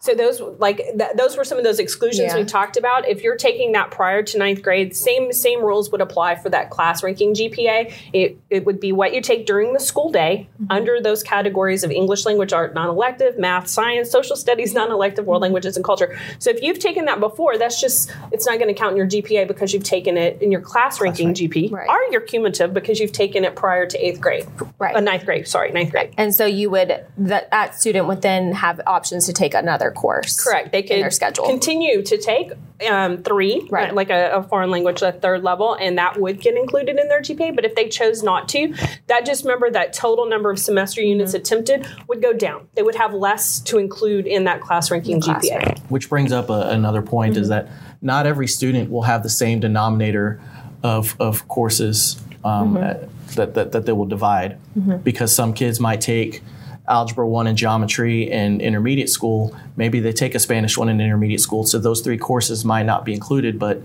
So 0.02 0.14
those 0.14 0.40
like 0.60 0.78
th- 0.78 1.12
those 1.18 1.36
were 1.36 1.44
some 1.44 1.58
of 1.58 1.66
those 1.66 1.78
exclusions 1.78 2.32
Yeah. 2.32 2.38
we 2.38 2.46
talked 2.46 2.78
about. 2.78 3.06
If 3.08 3.22
you're 3.22 3.36
taking 3.36 3.74
that 3.74 3.92
prior 3.92 4.24
to 4.24 4.38
ninth 4.38 4.62
grade, 4.64 4.96
same 4.96 5.34
same 5.34 5.62
rules 5.62 5.92
would 5.92 6.00
apply 6.00 6.36
for 6.36 6.50
that 6.50 6.70
class 6.70 7.04
ranking 7.04 7.34
GPA. 7.34 7.92
It, 8.14 8.38
it 8.50 8.66
would 8.66 8.80
be 8.80 8.94
what 8.94 9.14
you 9.14 9.20
take 9.20 9.46
during 9.46 9.74
the 9.74 9.80
school 9.80 10.10
day 10.10 10.48
under 10.70 11.02
those 11.02 11.22
categories 11.22 11.84
of 11.84 11.92
English 11.92 12.26
language 12.26 12.54
art 12.54 12.74
non-elective, 12.74 13.38
math, 13.38 13.68
science, 13.68 14.10
social 14.10 14.38
studies 14.38 14.74
non-elective, 14.74 15.26
world 15.26 15.42
languages 15.42 15.76
and 15.76 15.84
culture. 15.84 16.18
So 16.40 16.50
if 16.50 16.62
you've 16.62 16.80
taken 16.80 17.04
that 17.06 17.20
before, 17.20 17.58
that's 17.58 17.82
just 17.82 18.10
it's 18.32 18.46
not 18.46 18.58
going 18.58 18.74
to 18.74 18.80
count 18.80 18.92
in 18.92 18.98
your 18.98 19.08
GPA 19.08 19.48
because 19.50 19.74
you've 19.74 19.84
taken 19.84 20.16
it 20.16 20.42
in 20.42 20.50
your 20.50 20.62
class 20.62 21.02
ranking 21.02 21.34
GP 21.34 21.72
Right. 21.74 21.90
or 21.90 22.00
your 22.12 22.22
cumulative 22.22 22.74
because 22.74 23.02
you've 23.02 23.12
taken 23.12 23.44
it 23.44 23.54
prior 23.58 23.86
to 23.86 23.98
eighth 23.98 24.22
grade, 24.22 24.46
Right. 24.78 24.96
uh, 24.96 25.02
ninth 25.02 25.26
grade. 25.26 25.46
Sorry, 25.46 25.72
ninth 25.74 25.92
grade. 25.92 26.14
And 26.18 26.34
so 26.34 26.46
you 26.46 26.70
would 26.70 27.04
that 27.18 27.52
that 27.52 27.76
student 27.76 28.08
would 28.08 28.22
then 28.22 28.54
have 28.54 28.80
options 28.88 29.26
to 29.26 29.34
take 29.34 29.54
another 29.54 29.88
course. 29.95 30.43
Correct. 30.43 30.71
They 30.71 30.80
in 30.80 30.88
could 30.88 30.97
their 31.02 31.12
schedule. 31.12 31.45
continue 31.45 32.02
to 32.04 32.17
take 32.17 32.52
um, 32.89 33.17
three, 33.23 33.67
Right. 33.69 33.91
uh, 33.91 33.93
like 33.93 34.10
a, 34.10 34.32
a 34.38 34.43
foreign 34.43 34.71
language 34.71 35.04
at 35.04 35.21
third 35.21 35.43
level, 35.43 35.73
and 35.75 35.97
that 35.97 36.19
would 36.19 36.39
get 36.39 36.56
included 36.56 36.97
in 36.97 37.08
their 37.10 37.21
GPA. 37.21 37.54
But 37.56 37.65
if 37.65 37.75
they 37.75 37.89
chose 37.89 38.23
not 38.23 38.47
to, 38.49 38.73
that 39.08 39.25
just 39.25 39.43
remember 39.43 39.69
that 39.71 39.91
total 39.93 40.25
number 40.28 40.49
of 40.49 40.60
semester 40.60 41.02
units 41.02 41.34
Mm-hmm. 41.34 41.38
attempted 41.41 41.88
would 42.08 42.21
go 42.21 42.32
down. 42.34 42.67
They 42.75 42.82
would 42.84 42.95
have 42.95 43.13
less 43.13 43.60
to 43.62 43.78
include 43.78 44.25
in 44.28 44.45
that 44.45 44.62
class 44.62 44.89
ranking 44.91 45.19
class 45.21 45.45
GPA. 45.47 45.58
rank. 45.65 45.80
Which 45.89 46.10
brings 46.10 46.32
up 46.32 46.49
a, 46.49 46.69
another 46.69 47.02
point 47.02 47.36
is 47.36 47.49
that 47.49 47.67
not 48.02 48.25
every 48.25 48.47
student 48.47 48.89
will 48.89 49.02
have 49.04 49.23
the 49.23 49.30
same 49.30 49.60
denominator 49.60 50.39
of, 50.84 51.15
of 51.19 51.47
courses 51.49 52.21
um, 52.45 52.78
uh, 52.78 52.93
that, 53.36 53.54
that, 53.56 53.71
that 53.73 53.86
they 53.86 53.91
will 53.91 54.06
divide 54.06 54.58
because 55.04 55.36
some 55.36 55.54
kids 55.54 55.80
might 55.82 55.99
take 55.99 56.41
algebra 56.89 57.28
1 57.28 57.47
and 57.47 57.58
geometry 57.58 58.30
in 58.32 58.60
intermediate 58.62 59.10
school 59.10 59.56
maybe 59.78 59.99
they 59.99 60.12
take 60.12 60.34
a 60.36 60.39
spanish 60.39 60.78
1 60.78 60.89
in 60.89 60.99
intermediate 60.99 61.39
school 61.41 61.63
so 61.65 61.78
those 61.80 62.02
three 62.02 62.17
courses 62.17 62.65
might 62.65 62.84
not 62.86 63.06
be 63.06 63.13
included 63.13 63.60
but 63.60 63.82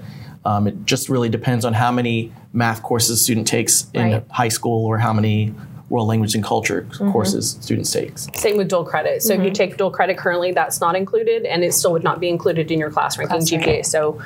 um, 0.47 0.67
it 0.67 0.85
just 0.85 1.09
really 1.09 1.29
depends 1.29 1.65
on 1.65 1.73
how 1.73 1.91
many 1.93 2.33
math 2.53 2.83
courses 2.83 3.11
a 3.11 3.17
student 3.23 3.47
takes 3.47 3.87
in 3.95 4.13
Right. 4.13 4.25
high 4.31 4.49
school 4.49 4.85
or 4.87 4.99
how 4.99 5.13
many 5.13 5.55
world 5.91 6.09
language 6.09 6.35
and 6.35 6.43
culture 6.43 6.87
courses 7.13 7.57
students 7.61 7.91
takes 7.93 8.27
Same 8.35 8.57
with 8.57 8.69
dual 8.69 8.85
credit. 8.85 9.23
So 9.23 9.35
if 9.35 9.43
you 9.45 9.51
take 9.51 9.77
dual 9.77 9.91
credit 9.91 10.17
currently, 10.17 10.51
that's 10.53 10.81
not 10.81 10.97
included, 10.97 11.45
and 11.45 11.63
it 11.63 11.73
still 11.75 11.93
would 11.93 12.03
not 12.03 12.21
be 12.21 12.29
included 12.31 12.71
in 12.71 12.79
your 12.79 12.91
class 12.91 13.17
ranking 13.19 13.37
Class 13.39 13.51
GPA. 13.51 13.67
ranking. 13.67 13.85
So 13.85 14.21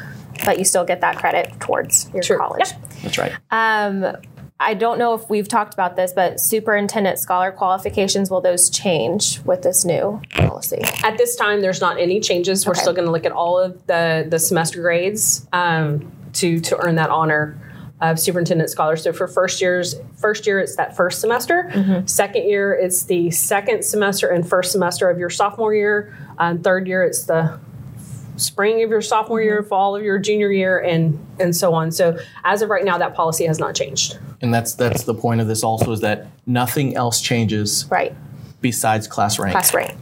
but 0.44 0.58
you 0.58 0.64
still 0.64 0.84
get 0.84 1.00
that 1.00 1.16
credit 1.18 1.52
towards 1.60 2.08
your 2.14 2.22
True. 2.22 2.38
college. 2.38 2.70
Yep. 2.70 2.90
that's 3.02 3.18
right 3.18 3.32
Um, 3.50 4.16
I 4.60 4.74
don't 4.74 4.98
know 4.98 5.14
if 5.14 5.30
we've 5.30 5.46
talked 5.46 5.72
about 5.72 5.94
this, 5.94 6.12
but 6.12 6.40
superintendent 6.40 7.18
scholar 7.20 7.52
qualifications 7.52 8.28
will 8.30 8.40
those 8.40 8.68
change 8.68 9.40
with 9.44 9.62
this 9.62 9.84
new 9.84 10.20
policy? 10.34 10.80
At 11.04 11.16
this 11.16 11.36
time, 11.36 11.60
there's 11.60 11.80
not 11.80 11.98
any 12.00 12.18
changes. 12.18 12.66
We're 12.66 12.72
Okay. 12.72 12.80
still 12.80 12.92
going 12.92 13.06
to 13.06 13.12
look 13.12 13.24
at 13.24 13.32
all 13.32 13.58
of 13.58 13.86
the 13.86 14.26
the 14.28 14.38
semester 14.38 14.82
grades 14.82 15.46
um, 15.52 16.10
to 16.34 16.58
to 16.60 16.76
earn 16.84 16.96
that 16.96 17.10
honor 17.10 17.56
of 18.00 18.18
superintendent 18.18 18.70
scholar. 18.70 18.96
So 18.96 19.12
for 19.12 19.26
first 19.28 19.60
years, 19.60 19.94
first 20.16 20.46
year 20.46 20.58
it's 20.60 20.76
that 20.76 20.96
first 20.96 21.20
semester. 21.20 22.02
Second 22.06 22.48
year 22.48 22.72
it's 22.74 23.04
the 23.04 23.30
second 23.30 23.84
semester 23.84 24.28
and 24.28 24.48
first 24.48 24.70
semester 24.72 25.08
of 25.10 25.18
your 25.18 25.30
sophomore 25.30 25.74
year. 25.74 26.16
Um, 26.38 26.58
third 26.62 26.86
year 26.88 27.02
it's 27.04 27.24
the 27.24 27.58
spring 28.38 28.82
of 28.82 28.90
your 28.90 29.02
sophomore 29.02 29.42
year, 29.42 29.62
fall 29.62 29.94
of 29.96 30.02
your 30.02 30.18
junior 30.18 30.50
year, 30.50 30.78
and 30.78 31.18
and 31.38 31.54
so 31.54 31.74
on. 31.74 31.90
So 31.90 32.18
as 32.44 32.62
of 32.62 32.70
right 32.70 32.84
now, 32.84 32.96
that 32.98 33.14
policy 33.14 33.44
has 33.46 33.58
not 33.58 33.74
changed. 33.74 34.18
and 34.40 34.52
that's 34.54 34.74
that's 34.74 35.04
the 35.04 35.14
point 35.14 35.40
of 35.40 35.48
this 35.48 35.62
also 35.62 35.92
is 35.92 36.00
that 36.00 36.26
nothing 36.46 36.96
else 36.96 37.20
changes 37.20 37.86
Right, 37.90 38.14
besides 38.60 39.06
class 39.06 39.38
rank. 39.38 39.52
class 39.52 39.74
rank. 39.74 39.98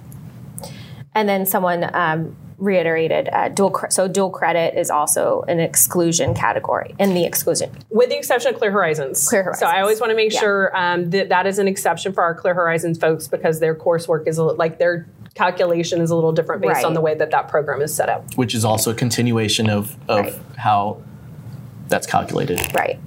And 1.15 1.29
then 1.29 1.47
someone 1.47 1.89
um, 1.95 2.37
reiterated 2.59 3.29
uh, 3.33 3.49
dual. 3.49 3.71
Cre- 3.71 3.89
so 3.91 4.07
dual 4.09 4.29
credit 4.31 4.79
is 4.79 4.91
also 4.91 5.45
an 5.49 5.61
exclusion 5.61 6.35
category 6.35 6.95
in 6.99 7.15
the 7.15 7.25
exclusion. 7.25 7.71
with 7.91 8.11
the 8.11 8.17
exception 8.19 8.53
of 8.53 8.59
Clear 8.59 8.71
Horizons. 8.71 9.27
Clear 9.29 9.43
horizons 9.45 9.61
So 9.61 9.67
I 9.67 9.81
always 9.81 10.01
want 10.01 10.11
to 10.11 10.17
make 10.17 10.33
Yeah. 10.33 10.41
sure 10.41 10.77
um, 10.77 11.11
that 11.11 11.31
that 11.31 11.47
is 11.47 11.59
an 11.59 11.69
exception 11.69 12.13
for 12.13 12.23
our 12.23 12.35
Clear 12.35 12.53
Horizons 12.55 12.99
folks 12.99 13.29
because 13.29 13.61
their 13.61 13.75
coursework 13.75 14.27
is 14.29 14.37
a, 14.39 14.45
li- 14.45 14.57
like 14.57 14.79
their 14.79 15.07
calculation 15.37 16.01
is 16.01 16.11
a 16.11 16.15
little 16.15 16.33
different 16.33 16.63
based 16.63 16.75
Right. 16.77 16.85
on 16.85 16.95
the 16.95 17.01
way 17.01 17.15
that 17.15 17.31
that 17.31 17.49
program 17.49 17.81
is 17.83 17.95
set 17.95 18.09
up. 18.09 18.25
which 18.37 18.55
is 18.55 18.65
also 18.65 18.91
a 18.91 18.95
continuation 18.95 19.69
of, 19.71 19.95
of 20.09 20.25
Right. 20.25 20.35
how 20.57 20.99
that's 21.89 22.07
calculated. 22.07 22.61
Right. 22.75 22.99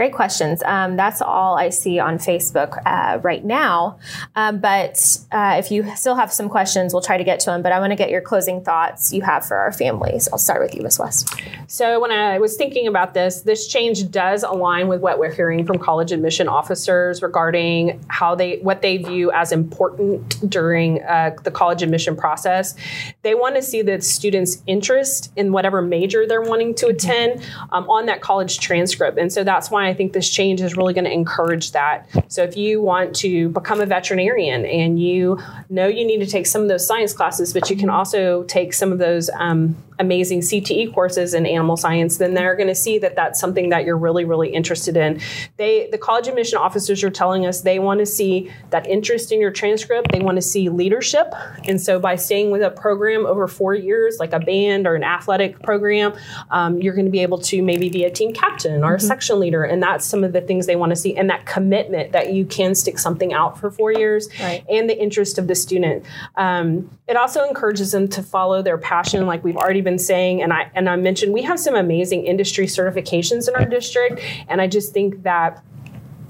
Great 0.00 0.14
questions. 0.14 0.62
Um, 0.62 0.96
that's 0.96 1.20
all 1.20 1.58
I 1.58 1.68
see 1.68 1.98
on 1.98 2.16
Facebook 2.16 2.80
uh, 2.86 3.18
right 3.18 3.44
now. 3.44 3.98
Um, 4.34 4.58
but 4.58 5.18
uh, 5.30 5.56
if 5.58 5.70
you 5.70 5.94
still 5.94 6.14
have 6.14 6.32
some 6.32 6.48
questions, 6.48 6.94
we'll 6.94 7.02
try 7.02 7.18
to 7.18 7.22
get 7.22 7.38
to 7.40 7.50
them. 7.50 7.60
But 7.60 7.72
I 7.72 7.80
want 7.80 7.90
to 7.90 7.96
get 7.96 8.08
your 8.08 8.22
closing 8.22 8.64
thoughts 8.64 9.12
you 9.12 9.20
have 9.20 9.44
for 9.44 9.58
our 9.58 9.72
families. 9.72 10.26
I'll 10.32 10.38
start 10.38 10.62
with 10.62 10.74
you, 10.74 10.80
Ms. 10.80 10.98
West. 10.98 11.38
So 11.66 12.00
when 12.00 12.12
I 12.12 12.38
was 12.38 12.56
thinking 12.56 12.86
about 12.86 13.12
this, 13.12 13.42
this 13.42 13.68
change 13.68 14.10
does 14.10 14.42
align 14.42 14.88
with 14.88 15.02
what 15.02 15.18
we're 15.18 15.34
hearing 15.34 15.66
from 15.66 15.78
college 15.78 16.12
admission 16.12 16.48
officers 16.48 17.20
regarding 17.20 18.02
how 18.08 18.34
they 18.34 18.56
what 18.60 18.80
they 18.80 18.96
view 18.96 19.30
as 19.32 19.52
important 19.52 20.48
during 20.48 21.02
uh, 21.02 21.36
the 21.44 21.50
college 21.50 21.82
admission 21.82 22.16
process. 22.16 22.74
They 23.20 23.34
want 23.34 23.56
to 23.56 23.62
see 23.62 23.82
the 23.82 24.00
students' 24.00 24.62
interest 24.66 25.30
in 25.36 25.52
whatever 25.52 25.82
major 25.82 26.26
they're 26.26 26.40
wanting 26.40 26.74
to 26.76 26.86
attend 26.86 27.46
um, 27.70 27.86
on 27.90 28.06
that 28.06 28.22
college 28.22 28.60
transcript, 28.60 29.18
and 29.18 29.30
so 29.30 29.44
that's 29.44 29.70
why 29.70 29.89
I 29.90 29.94
think 29.94 30.12
this 30.12 30.30
change 30.30 30.60
is 30.60 30.76
really 30.76 30.94
going 30.94 31.04
to 31.04 31.12
encourage 31.12 31.72
that. 31.72 32.06
So 32.28 32.42
if 32.42 32.56
you 32.56 32.80
want 32.80 33.14
to 33.16 33.48
become 33.50 33.80
a 33.80 33.86
veterinarian 33.86 34.64
and 34.64 35.02
you 35.02 35.38
know 35.68 35.86
you 35.86 36.06
need 36.06 36.18
to 36.18 36.26
take 36.26 36.46
some 36.46 36.62
of 36.62 36.68
those 36.68 36.86
science 36.86 37.12
classes, 37.12 37.52
but 37.52 37.68
you 37.68 37.76
can 37.76 37.90
also 37.90 38.44
take 38.44 38.72
some 38.72 38.92
of 38.92 38.98
those 38.98 39.28
um, 39.30 39.76
amazing 40.00 40.40
CTE 40.40 40.92
courses 40.92 41.34
in 41.34 41.46
animal 41.46 41.76
science, 41.76 42.16
then 42.16 42.34
they're 42.34 42.56
going 42.56 42.68
to 42.68 42.74
see 42.74 42.98
that 42.98 43.14
that's 43.14 43.38
something 43.38 43.68
that 43.68 43.84
you're 43.84 43.96
really, 43.96 44.24
really 44.24 44.48
interested 44.48 44.96
in. 44.96 45.20
They, 45.56 45.88
the 45.92 45.98
college 45.98 46.26
admission 46.26 46.58
officers 46.58 47.04
are 47.04 47.10
telling 47.10 47.46
us 47.46 47.60
they 47.60 47.78
want 47.78 48.00
to 48.00 48.06
see 48.06 48.50
that 48.70 48.86
interest 48.88 49.30
in 49.30 49.40
your 49.40 49.50
transcript. 49.52 50.10
They 50.10 50.20
want 50.20 50.36
to 50.36 50.42
see 50.42 50.68
leadership, 50.68 51.32
and 51.68 51.80
so 51.80 52.00
by 52.00 52.16
staying 52.16 52.50
with 52.50 52.62
a 52.62 52.70
program 52.70 53.26
over 53.26 53.46
four 53.46 53.74
years, 53.74 54.16
like 54.18 54.32
a 54.32 54.40
band 54.40 54.86
or 54.86 54.94
an 54.94 55.04
athletic 55.04 55.62
program, 55.62 56.14
um, 56.50 56.80
you're 56.80 56.94
going 56.94 57.04
to 57.04 57.10
be 57.12 57.20
able 57.20 57.38
to 57.38 57.62
maybe 57.62 57.88
be 57.90 58.04
a 58.04 58.10
team 58.10 58.32
captain 58.32 58.82
or 58.82 58.94
a 58.94 59.00
section 59.00 59.38
leader, 59.38 59.62
and 59.62 59.82
that's 59.82 60.04
some 60.06 60.24
of 60.24 60.32
the 60.32 60.40
things 60.40 60.66
they 60.66 60.76
want 60.76 60.90
to 60.90 60.96
see, 60.96 61.16
and 61.16 61.28
that 61.30 61.44
commitment 61.46 62.12
that 62.12 62.32
you 62.32 62.44
can 62.46 62.74
stick 62.74 62.98
something 62.98 63.32
out 63.32 63.58
for 63.58 63.70
four 63.70 63.92
years, 63.92 64.28
Right. 64.40 64.64
and 64.68 64.88
the 64.88 64.98
interest 64.98 65.38
of 65.38 65.46
the 65.46 65.54
student. 65.54 66.04
Um, 66.36 66.90
it 67.06 67.16
also 67.16 67.44
encourages 67.46 67.92
them 67.92 68.08
to 68.08 68.22
follow 68.22 68.62
their 68.62 68.78
passion, 68.78 69.26
like 69.26 69.44
we've 69.44 69.56
already 69.56 69.80
been 69.82 69.89
saying. 69.98 70.42
And 70.42 70.52
I 70.52 70.70
and 70.74 70.88
I 70.88 70.96
mentioned 70.96 71.32
we 71.32 71.42
have 71.42 71.58
some 71.60 71.74
amazing 71.74 72.26
industry 72.26 72.66
certifications 72.66 73.48
in 73.48 73.54
our 73.54 73.64
district, 73.64 74.20
and 74.48 74.60
I 74.60 74.66
just 74.66 74.92
think 74.92 75.22
that 75.22 75.62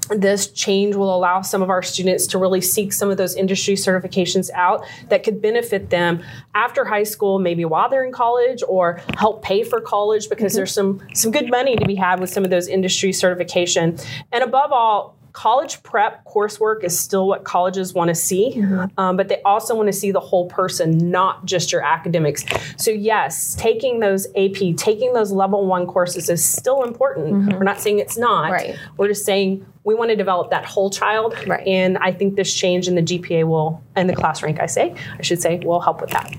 this 0.09 0.47
change 0.47 0.95
will 0.95 1.15
allow 1.15 1.41
some 1.41 1.61
of 1.61 1.69
our 1.69 1.81
students 1.81 2.27
to 2.27 2.37
really 2.37 2.61
seek 2.61 2.91
some 2.91 3.09
of 3.09 3.17
those 3.17 3.35
industry 3.35 3.75
certifications 3.75 4.49
out 4.53 4.85
that 5.09 5.23
could 5.23 5.41
benefit 5.41 5.89
them 5.89 6.21
after 6.53 6.85
high 6.85 7.03
school, 7.03 7.39
maybe 7.39 7.63
while 7.65 7.89
they're 7.89 8.03
in 8.03 8.11
college, 8.11 8.61
or 8.67 9.01
help 9.17 9.41
pay 9.41 9.63
for 9.63 9.79
college 9.79 10.29
because 10.29 10.53
there's 10.53 10.71
some 10.71 11.01
some 11.13 11.31
good 11.31 11.49
money 11.49 11.75
to 11.75 11.85
be 11.85 11.95
had 11.95 12.19
with 12.19 12.29
some 12.29 12.43
of 12.43 12.49
those 12.49 12.67
industry 12.67 13.13
certification. 13.13 13.97
And 14.31 14.43
above 14.43 14.71
all, 14.71 15.17
college 15.33 15.81
prep 15.83 16.25
coursework 16.25 16.83
is 16.83 16.97
still 16.97 17.27
what 17.27 17.43
colleges 17.43 17.93
want 17.93 18.09
to 18.09 18.15
see, 18.15 18.61
um, 18.97 19.17
but 19.17 19.27
they 19.27 19.41
also 19.43 19.75
want 19.75 19.87
to 19.87 19.93
see 19.93 20.11
the 20.11 20.19
whole 20.19 20.47
person, 20.47 21.09
not 21.09 21.45
just 21.45 21.71
your 21.71 21.83
academics. 21.83 22.43
So, 22.77 22.91
yes, 22.91 23.55
taking 23.55 23.99
those 23.99 24.27
AP, 24.35 24.75
taking 24.77 25.13
those 25.13 25.31
level 25.31 25.65
one 25.65 25.87
courses 25.87 26.29
is 26.29 26.43
still 26.43 26.83
important. 26.83 27.53
We're 27.53 27.63
not 27.63 27.79
saying 27.79 27.99
it's 27.99 28.17
not. 28.17 28.51
Right. 28.51 28.77
We're 28.97 29.07
just 29.07 29.25
saying 29.25 29.65
we 29.83 29.95
want 29.95 30.09
to 30.11 30.15
develop 30.15 30.51
that 30.51 30.65
whole 30.65 30.89
child. 30.89 31.35
Right. 31.47 31.65
And 31.65 31.97
I 31.97 32.11
think 32.11 32.35
this 32.35 32.53
change 32.53 32.87
in 32.87 32.95
the 32.95 33.01
GPA 33.01 33.47
will, 33.47 33.81
and 33.95 34.09
the 34.09 34.15
class 34.15 34.43
rank, 34.43 34.59
I 34.59 34.65
say, 34.65 34.95
I 35.17 35.21
should 35.21 35.41
say, 35.41 35.59
will 35.59 35.81
help 35.81 36.01
with 36.01 36.11
that. 36.11 36.35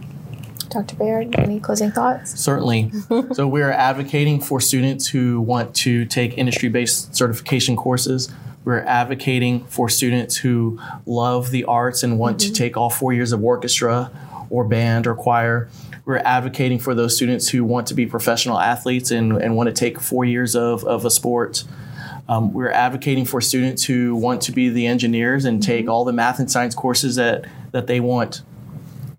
Dr. 0.72 0.96
Bayard, 0.96 1.38
any 1.38 1.60
closing 1.60 1.90
thoughts? 1.90 2.38
Certainly. 2.40 2.90
so 3.32 3.46
we 3.46 3.60
are 3.60 3.70
advocating 3.70 4.40
for 4.40 4.58
students 4.58 5.06
who 5.06 5.40
want 5.40 5.74
to 5.76 6.06
take 6.06 6.38
industry-based 6.38 7.14
certification 7.14 7.76
courses. 7.76 8.32
We're 8.64 8.80
advocating 8.80 9.64
for 9.64 9.88
students 9.88 10.36
who 10.36 10.80
love 11.04 11.50
the 11.50 11.64
arts 11.64 12.02
and 12.02 12.18
want 12.18 12.40
to 12.40 12.52
take 12.52 12.76
all 12.76 12.90
four 12.90 13.12
years 13.12 13.32
of 13.32 13.42
orchestra 13.42 14.10
or 14.50 14.64
band 14.64 15.06
or 15.06 15.14
choir. 15.14 15.68
We're 16.04 16.18
advocating 16.18 16.78
for 16.78 16.94
those 16.94 17.16
students 17.16 17.48
who 17.48 17.64
want 17.64 17.86
to 17.88 17.94
be 17.94 18.06
professional 18.06 18.58
athletes 18.58 19.10
and, 19.10 19.32
and 19.32 19.56
want 19.56 19.68
to 19.68 19.72
take 19.72 20.00
four 20.00 20.24
years 20.24 20.54
of, 20.54 20.84
of 20.84 21.04
a 21.04 21.10
sport. 21.10 21.64
Um, 22.28 22.52
we're 22.52 22.70
advocating 22.70 23.24
for 23.24 23.40
students 23.40 23.84
who 23.84 24.14
want 24.14 24.42
to 24.42 24.52
be 24.52 24.68
the 24.68 24.86
engineers 24.86 25.44
and 25.44 25.62
take 25.62 25.88
all 25.88 26.04
the 26.04 26.12
math 26.12 26.38
and 26.38 26.50
science 26.50 26.74
courses 26.74 27.16
that, 27.16 27.46
that 27.72 27.88
they 27.88 27.98
want. 27.98 28.42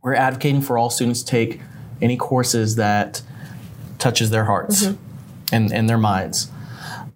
We're 0.01 0.15
advocating 0.15 0.61
for 0.61 0.77
all 0.77 0.89
students 0.89 1.21
to 1.21 1.25
take 1.25 1.59
any 2.01 2.17
courses 2.17 2.75
that 2.75 3.21
touches 3.99 4.29
their 4.29 4.45
hearts 4.45 4.83
and, 5.51 5.71
and 5.71 5.89
their 5.89 5.97
minds. 5.97 6.49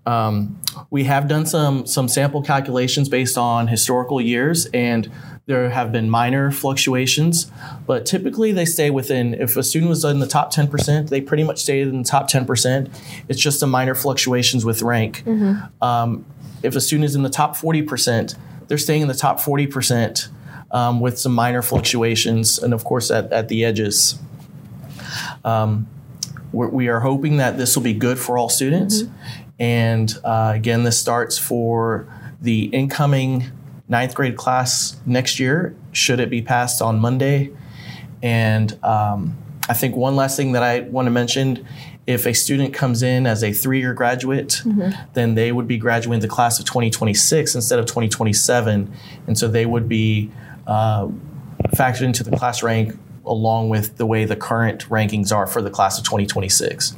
Um, 0.05 0.56
we 0.89 1.05
have 1.05 1.27
done 1.27 1.45
some 1.45 1.85
some 1.85 2.07
sample 2.07 2.41
calculations 2.41 3.09
based 3.09 3.37
on 3.37 3.67
historical 3.67 4.21
years, 4.21 4.67
and 4.73 5.11
there 5.45 5.69
have 5.69 5.91
been 5.93 6.09
minor 6.09 6.51
fluctuations, 6.51 7.49
but 7.85 8.05
typically 8.05 8.51
they 8.51 8.65
stay 8.65 8.89
within. 8.89 9.33
If 9.33 9.55
a 9.55 9.63
student 9.63 9.89
was 9.89 10.03
in 10.03 10.19
the 10.19 10.27
top 10.27 10.51
ten 10.51 10.67
percent, 10.67 11.09
they 11.09 11.21
pretty 11.21 11.43
much 11.43 11.61
stayed 11.61 11.87
in 11.87 12.01
the 12.01 12.07
top 12.07 12.27
ten 12.27 12.45
percent. 12.45 12.89
It's 13.29 13.39
just 13.39 13.63
a 13.63 13.67
minor 13.67 13.95
fluctuations 13.95 14.65
with 14.65 14.81
rank. 14.81 15.23
Mm-hmm. 15.25 15.83
Um, 15.83 16.25
if 16.63 16.75
a 16.75 16.81
student 16.81 17.05
is 17.05 17.15
in 17.15 17.23
the 17.23 17.29
top 17.29 17.55
forty 17.55 17.81
percent, 17.81 18.35
they're 18.67 18.77
staying 18.77 19.03
in 19.03 19.07
the 19.07 19.13
top 19.13 19.39
forty 19.39 19.67
percent 19.67 20.27
um, 20.71 20.99
with 20.99 21.17
some 21.17 21.33
minor 21.33 21.61
fluctuations, 21.61 22.59
and 22.59 22.73
of 22.73 22.83
course 22.83 23.09
at, 23.09 23.31
at 23.31 23.47
the 23.47 23.63
edges. 23.63 24.19
Um, 25.45 25.87
we're, 26.51 26.69
we 26.69 26.87
are 26.89 26.99
hoping 26.99 27.37
that 27.37 27.57
this 27.57 27.75
will 27.75 27.83
be 27.83 27.93
good 27.93 28.19
for 28.19 28.37
all 28.37 28.49
students. 28.49 29.03
Mm-hmm. 29.03 29.46
And 29.59 30.13
uh, 30.23 30.53
again, 30.55 30.83
this 30.83 30.99
starts 30.99 31.37
for 31.37 32.07
the 32.41 32.65
incoming 32.65 33.51
ninth 33.87 34.13
grade 34.13 34.35
class 34.35 34.99
next 35.05 35.39
year, 35.39 35.75
should 35.91 36.19
it 36.19 36.29
be 36.29 36.41
passed 36.41 36.81
on 36.81 36.99
Monday. 36.99 37.51
And 38.21 38.77
um, 38.83 39.37
I 39.69 39.73
think 39.73 39.95
one 39.95 40.15
last 40.15 40.37
thing 40.37 40.53
that 40.53 40.63
I 40.63 40.81
want 40.81 41.07
to 41.07 41.11
mention 41.11 41.65
if 42.05 42.25
a 42.25 42.33
student 42.33 42.73
comes 42.73 43.03
in 43.03 43.27
as 43.27 43.43
a 43.43 43.51
three 43.51 43.79
year 43.79 43.93
graduate, 43.93 44.61
mm-hmm. 44.63 44.91
then 45.13 45.35
they 45.35 45.51
would 45.51 45.67
be 45.67 45.77
graduating 45.77 46.21
the 46.21 46.27
class 46.27 46.57
of 46.57 46.65
2026 46.65 47.53
instead 47.53 47.79
of 47.79 47.85
2027. 47.85 48.91
And 49.27 49.37
so 49.37 49.47
they 49.47 49.65
would 49.65 49.89
be 49.89 50.31
uh, 50.65 51.09
factored 51.75 52.03
into 52.03 52.23
the 52.23 52.35
class 52.35 52.63
rank 52.63 52.97
along 53.25 53.67
with 53.67 53.97
the 53.97 54.05
way 54.05 54.23
the 54.23 54.37
current 54.37 54.87
rankings 54.89 55.35
are 55.35 55.45
for 55.45 55.61
the 55.61 55.69
class 55.69 55.97
of 55.97 56.05
2026. 56.05 56.95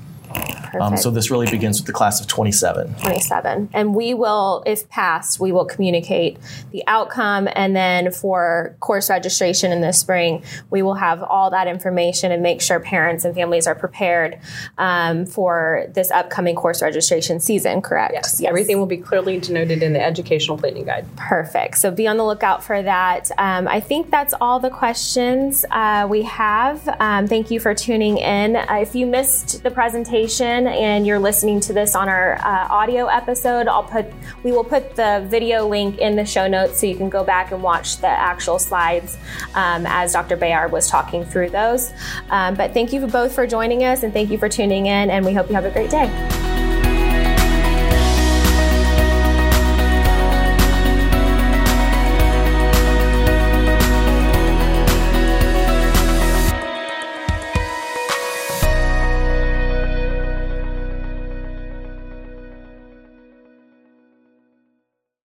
Um, 0.79 0.97
so 0.97 1.11
this 1.11 1.31
really 1.31 1.49
begins 1.49 1.79
with 1.79 1.87
the 1.87 1.93
class 1.93 2.19
of 2.19 2.27
27. 2.27 2.95
27. 2.95 3.69
And 3.73 3.95
we 3.95 4.13
will, 4.13 4.63
if 4.65 4.87
passed, 4.89 5.39
we 5.39 5.51
will 5.51 5.65
communicate 5.65 6.37
the 6.71 6.83
outcome. 6.87 7.47
And 7.53 7.75
then 7.75 8.11
for 8.11 8.75
course 8.79 9.09
registration 9.09 9.71
in 9.71 9.81
the 9.81 9.93
spring, 9.93 10.43
we 10.69 10.81
will 10.81 10.95
have 10.95 11.23
all 11.23 11.49
that 11.51 11.67
information 11.67 12.31
and 12.31 12.43
make 12.43 12.61
sure 12.61 12.79
parents 12.79 13.25
and 13.25 13.35
families 13.35 13.67
are 13.67 13.75
prepared 13.75 14.39
um, 14.77 15.25
for 15.25 15.85
this 15.93 16.11
upcoming 16.11 16.55
course 16.55 16.81
registration 16.81 17.39
season, 17.39 17.81
correct? 17.81 18.13
Yes. 18.13 18.39
yes. 18.39 18.49
Everything 18.49 18.77
will 18.79 18.85
be 18.85 18.97
clearly 18.97 19.39
denoted 19.39 19.83
in 19.83 19.93
the 19.93 20.01
educational 20.01 20.57
planning 20.57 20.85
guide. 20.85 21.05
Perfect. 21.15 21.77
So 21.77 21.91
be 21.91 22.07
on 22.07 22.17
the 22.17 22.25
lookout 22.25 22.63
for 22.63 22.81
that. 22.81 23.29
Um, 23.37 23.67
I 23.67 23.79
think 23.79 24.09
that's 24.09 24.33
all 24.41 24.59
the 24.59 24.69
questions 24.69 25.65
uh, 25.71 26.07
we 26.09 26.23
have. 26.23 26.87
Um, 26.99 27.27
thank 27.27 27.51
you 27.51 27.59
for 27.59 27.73
tuning 27.73 28.17
in. 28.17 28.55
Uh, 28.55 28.79
if 28.81 28.95
you 28.95 29.05
missed 29.05 29.63
the 29.63 29.71
presentation, 29.71 30.58
and 30.67 31.05
you're 31.05 31.19
listening 31.19 31.59
to 31.61 31.73
this 31.73 31.95
on 31.95 32.09
our 32.09 32.35
uh, 32.35 32.67
audio 32.69 33.07
episode, 33.07 33.67
I'll 33.67 33.83
put 33.83 34.05
we 34.43 34.51
will 34.51 34.63
put 34.63 34.95
the 34.95 35.25
video 35.27 35.67
link 35.67 35.97
in 35.97 36.15
the 36.15 36.25
show 36.25 36.47
notes 36.47 36.79
so 36.79 36.87
you 36.87 36.95
can 36.95 37.09
go 37.09 37.23
back 37.23 37.51
and 37.51 37.61
watch 37.61 37.97
the 37.97 38.07
actual 38.07 38.59
slides 38.59 39.17
um, 39.55 39.85
as 39.87 40.13
Dr. 40.13 40.37
Bayard 40.37 40.71
was 40.71 40.89
talking 40.89 41.25
through 41.25 41.49
those. 41.49 41.91
Um, 42.29 42.55
but 42.55 42.73
thank 42.73 42.93
you 42.93 43.05
both 43.07 43.33
for 43.33 43.45
joining 43.47 43.83
us 43.83 44.03
and 44.03 44.13
thank 44.13 44.29
you 44.29 44.37
for 44.37 44.49
tuning 44.49 44.85
in, 44.87 45.09
and 45.09 45.25
we 45.25 45.33
hope 45.33 45.49
you 45.49 45.55
have 45.55 45.65
a 45.65 45.71
great 45.71 45.89
day. 45.89 46.58